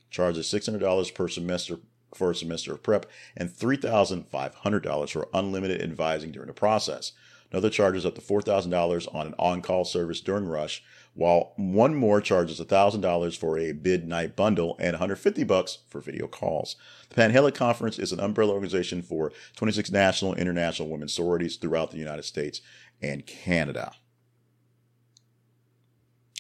charges 0.10 0.48
$600 0.48 1.14
per 1.14 1.28
semester 1.28 1.80
for 2.16 2.32
a 2.32 2.36
semester 2.36 2.74
of 2.74 2.84
prep 2.84 3.06
and 3.36 3.50
$3,500 3.50 5.10
for 5.10 5.28
unlimited 5.34 5.82
advising 5.82 6.32
during 6.32 6.48
the 6.48 6.54
process. 6.54 7.12
Another 7.52 7.70
charges 7.70 8.06
up 8.06 8.16
to 8.16 8.22
$4,000 8.22 9.16
on 9.16 9.28
an 9.28 9.36
on-call 9.38 9.86
service 9.86 10.20
during 10.20 10.46
rush, 10.46 10.84
while 11.14 11.54
one 11.56 11.96
more 11.96 12.20
charges 12.20 12.60
$1,000 12.60 13.38
for 13.38 13.58
a 13.58 13.72
bid 13.72 14.08
night 14.08 14.36
bundle 14.36 14.76
and 14.80 14.94
150 14.94 15.44
bucks 15.44 15.78
for 15.88 16.02
video 16.02 16.28
calls. 16.28 16.76
The 17.10 17.16
Panhellenic 17.16 17.56
Conference 17.56 18.00
is 18.00 18.12
an 18.12 18.20
umbrella 18.20 18.54
organization 18.54 19.02
for 19.02 19.32
26 19.56 19.92
national 19.92 20.34
and 20.34 20.42
international 20.42 20.90
women's 20.90 21.14
sororities 21.14 21.56
throughout 21.56 21.92
the 21.92 21.98
United 21.98 22.24
States 22.24 22.62
and 23.02 23.26
Canada. 23.26 23.94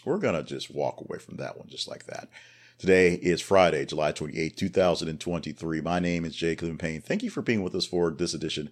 We're 0.03 0.17
going 0.17 0.35
to 0.35 0.43
just 0.43 0.73
walk 0.73 1.01
away 1.01 1.19
from 1.19 1.38
that 1.38 1.57
one 1.57 1.67
just 1.67 1.88
like 1.88 2.07
that. 2.07 2.29
Today 2.77 3.13
is 3.13 3.41
Friday, 3.41 3.85
July 3.85 4.11
28, 4.11 4.57
2023. 4.57 5.79
My 5.79 5.99
name 5.99 6.25
is 6.25 6.35
Jay 6.35 6.57
Cleveland 6.57 6.81
Payne. 6.81 6.99
Thank 6.99 7.23
you 7.23 7.29
for 7.29 7.41
being 7.41 7.63
with 7.63 7.73
us 7.73 7.85
for 7.85 8.11
this 8.11 8.33
edition 8.33 8.69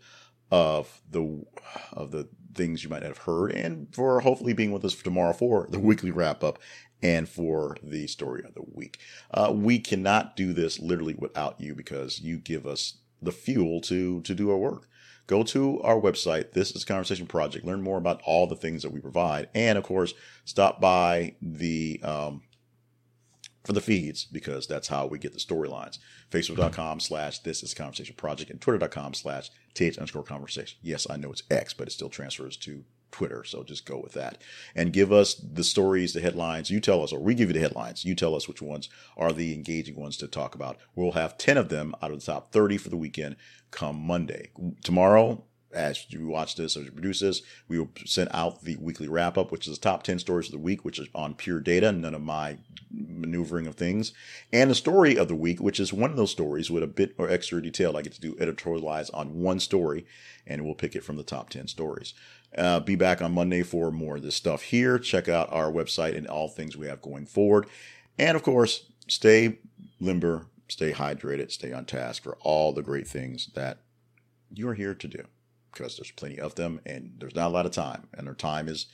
of 0.52 1.02
the 1.10 1.46
of 1.94 2.12
the 2.12 2.28
things 2.54 2.84
you 2.84 2.90
might 2.90 3.02
have 3.02 3.20
heard 3.20 3.54
and 3.54 3.88
for 3.96 4.20
hopefully 4.20 4.52
being 4.52 4.74
with 4.74 4.84
us 4.84 4.94
for 4.94 5.06
tomorrow 5.06 5.32
for 5.32 5.68
the 5.70 5.80
weekly 5.80 6.12
wrap 6.12 6.44
up 6.44 6.60
and 7.02 7.30
for 7.30 7.78
the 7.82 8.06
story 8.08 8.44
of 8.44 8.54
the 8.56 8.64
week. 8.74 9.00
Uh, 9.34 9.54
we 9.56 9.80
cannot 9.80 10.36
do 10.36 10.52
this 10.52 10.80
literally 10.82 11.16
without 11.18 11.60
you 11.62 11.74
because 11.74 12.20
you 12.20 12.38
give 12.38 12.68
us 12.68 12.98
the 13.22 13.32
fuel 13.32 13.80
to 13.80 14.20
to 14.24 14.36
do 14.36 14.52
our 14.52 14.58
work. 14.58 14.90
Go 15.28 15.44
to 15.44 15.82
our 15.82 16.00
website, 16.00 16.52
This 16.52 16.72
is 16.72 16.84
Conversation 16.84 17.26
Project, 17.26 17.66
learn 17.66 17.82
more 17.82 17.98
about 17.98 18.22
all 18.26 18.48
the 18.48 18.58
things 18.58 18.84
that 18.84 18.92
we 18.92 19.00
provide, 19.00 19.48
and 19.56 19.78
of 19.78 19.86
course, 19.86 20.14
stop 20.44 20.82
by 20.82 21.36
the 21.42 22.02
um, 22.04 22.42
for 23.64 23.74
the 23.74 23.82
feeds 23.82 24.26
because 24.26 24.68
that's 24.68 24.90
how 24.90 25.06
we 25.06 25.18
get 25.18 25.34
the 25.34 25.40
storylines. 25.40 25.98
Facebook.com 26.30 27.00
slash 27.00 27.40
this 27.40 27.64
is 27.64 27.74
conversation 27.74 28.16
project 28.16 28.52
and 28.52 28.60
twitter.com 28.60 29.14
slash 29.14 29.50
th 29.74 29.98
underscore 29.98 30.24
conversation. 30.24 30.78
Yes, 30.82 31.08
I 31.10 31.18
know 31.18 31.32
it's 31.32 31.44
X, 31.50 31.74
but 31.74 31.88
it 31.88 31.92
still 31.92 32.10
transfers 32.10 32.58
to 32.58 32.84
Twitter. 33.12 33.44
So 33.44 33.64
just 33.64 33.86
go 33.86 33.98
with 33.98 34.14
that 34.14 34.42
and 34.76 34.92
give 34.92 35.12
us 35.14 35.36
the 35.36 35.64
stories, 35.64 36.14
the 36.14 36.20
headlines. 36.20 36.70
You 36.70 36.82
tell 36.82 37.04
us, 37.04 37.14
or 37.14 37.20
we 37.20 37.36
give 37.36 37.50
you 37.50 37.54
the 37.54 37.60
headlines. 37.60 38.04
You 38.04 38.16
tell 38.16 38.36
us 38.36 38.48
which 38.48 38.62
ones 38.62 38.90
are 39.16 39.32
the 39.32 39.54
engaging 39.54 39.96
ones 39.96 40.18
to 40.18 40.28
talk 40.28 40.56
about. 40.56 40.78
We'll 40.96 41.12
have 41.12 41.38
10 41.38 41.58
of 41.58 41.70
them 41.70 41.96
out 42.02 42.12
of 42.12 42.20
the 42.20 42.26
top 42.26 42.52
30 42.52 42.78
for 42.78 42.90
the 42.90 42.98
weekend 42.98 43.38
come 43.72 43.96
Monday. 43.96 44.50
Tomorrow, 44.84 45.46
as 45.74 46.12
you 46.12 46.28
watch 46.28 46.56
this, 46.56 46.78
as 46.78 46.86
you 46.86 46.92
produce 46.92 47.20
this, 47.20 47.42
we 47.68 47.80
will 47.80 47.90
send 48.06 48.30
out 48.34 48.64
the 48.64 48.78
weekly 48.78 49.08
wrap 49.08 49.38
up, 49.38 49.52
which 49.52 49.68
is 49.68 49.78
the 49.78 49.82
top 49.82 50.04
10 50.04 50.20
stories 50.20 50.48
of 50.48 50.54
the 50.54 50.60
week, 50.60 50.86
which 50.86 51.00
is 51.00 51.08
on 51.14 51.34
pure 51.34 51.60
data, 51.60 51.92
none 51.92 52.14
of 52.14 52.22
my 52.22 52.58
maneuvering 52.92 53.68
of 53.68 53.76
things, 53.76 54.14
and 54.52 54.70
the 54.70 54.76
story 54.76 55.18
of 55.18 55.28
the 55.28 55.36
week, 55.36 55.60
which 55.60 55.80
is 55.80 55.92
one 55.92 56.12
of 56.12 56.18
those 56.18 56.32
stories 56.32 56.70
with 56.70 56.84
a 56.84 56.88
bit 56.88 57.16
or 57.18 57.30
extra 57.30 57.62
detail. 57.62 57.98
I 57.98 58.02
get 58.02 58.14
to 58.14 58.22
do 58.22 58.36
editorialize 58.36 59.10
on 59.14 59.40
one 59.42 59.60
story, 59.60 60.06
and 60.46 60.64
we'll 60.64 60.76
pick 60.76 60.96
it 60.96 61.04
from 61.04 61.18
the 61.18 61.24
top 61.24 61.50
10 61.50 61.68
stories. 61.68 62.14
Uh, 62.58 62.80
be 62.80 62.96
back 62.96 63.22
on 63.22 63.34
Monday 63.34 63.64
for 63.64 63.92
more 63.92 64.18
of 64.18 64.24
this 64.24 64.36
stuff 64.36 64.64
here. 64.64 65.00
Check 65.00 65.28
out 65.28 65.52
our 65.52 65.72
website 65.72 66.16
and 66.16 66.28
all 66.28 66.48
things 66.48 66.78
we 66.78 66.88
have 66.88 67.02
going 67.02 67.26
forward. 67.26 67.66
And 68.20 68.36
of 68.36 68.44
course, 68.44 68.86
stay 69.08 69.58
limber, 70.00 70.46
stay 70.68 70.92
hydrated, 70.92 71.52
stay 71.52 71.74
on 71.74 71.86
task 71.86 72.22
for 72.22 72.38
all 72.42 72.72
the 72.72 72.84
great 72.84 73.08
things 73.08 73.50
that 73.56 73.80
you're 74.52 74.76
here 74.76 74.94
to 74.94 75.08
do 75.08 75.26
because 75.74 75.98
there's 75.98 76.12
plenty 76.12 76.40
of 76.40 76.56
them 76.56 76.80
and 76.86 77.14
there's 77.18 77.36
not 77.36 77.48
a 77.48 77.54
lot 77.54 77.66
of 77.66 77.72
time 77.72 78.08
and 78.14 78.28
our 78.28 78.36
time 78.36 78.68
is 78.68 78.88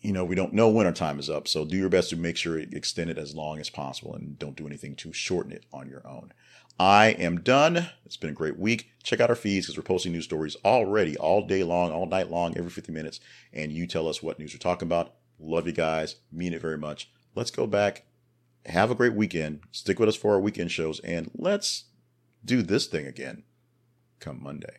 you 0.00 0.12
know 0.12 0.24
we 0.24 0.36
don't 0.36 0.52
know 0.52 0.68
when 0.68 0.86
our 0.86 0.92
time 0.92 1.18
is 1.18 1.28
up. 1.28 1.48
So 1.48 1.64
do 1.64 1.76
your 1.76 1.88
best 1.88 2.10
to 2.10 2.16
make 2.16 2.36
sure 2.36 2.58
it 2.58 2.72
extend 2.72 3.10
it 3.10 3.18
as 3.18 3.34
long 3.34 3.58
as 3.58 3.70
possible 3.70 4.14
and 4.14 4.38
don't 4.38 4.56
do 4.56 4.66
anything 4.66 4.94
to 4.96 5.12
shorten 5.12 5.52
it 5.52 5.66
on 5.72 5.88
your 5.88 6.06
own. 6.06 6.32
I 6.80 7.08
am 7.08 7.40
done. 7.40 7.88
It's 8.06 8.16
been 8.16 8.30
a 8.30 8.34
great 8.34 8.56
week. 8.56 8.92
Check 9.02 9.18
out 9.18 9.30
our 9.30 9.36
feeds 9.36 9.66
because 9.66 9.76
we're 9.76 9.82
posting 9.82 10.12
news 10.12 10.24
stories 10.24 10.56
already 10.64 11.16
all 11.16 11.44
day 11.44 11.64
long 11.64 11.90
all 11.90 12.06
night 12.06 12.30
long 12.30 12.56
every 12.56 12.70
50 12.70 12.92
minutes. 12.92 13.18
And 13.52 13.72
you 13.72 13.86
tell 13.88 14.06
us 14.06 14.22
what 14.22 14.38
news 14.38 14.54
we're 14.54 14.58
talking 14.58 14.86
about. 14.86 15.14
Love 15.40 15.66
you 15.66 15.72
guys. 15.72 16.16
Mean 16.30 16.52
it 16.52 16.62
very 16.62 16.78
much. 16.78 17.10
Let's 17.34 17.50
go 17.50 17.66
back. 17.66 18.04
Have 18.66 18.92
a 18.92 18.94
great 18.94 19.14
weekend. 19.14 19.60
Stick 19.72 19.98
with 19.98 20.08
us 20.08 20.16
for 20.16 20.34
our 20.34 20.40
weekend 20.40 20.70
shows. 20.70 21.00
And 21.00 21.32
let's 21.34 21.86
do 22.44 22.62
this 22.62 22.86
thing 22.86 23.06
again 23.06 23.42
come 24.20 24.42
monday 24.42 24.78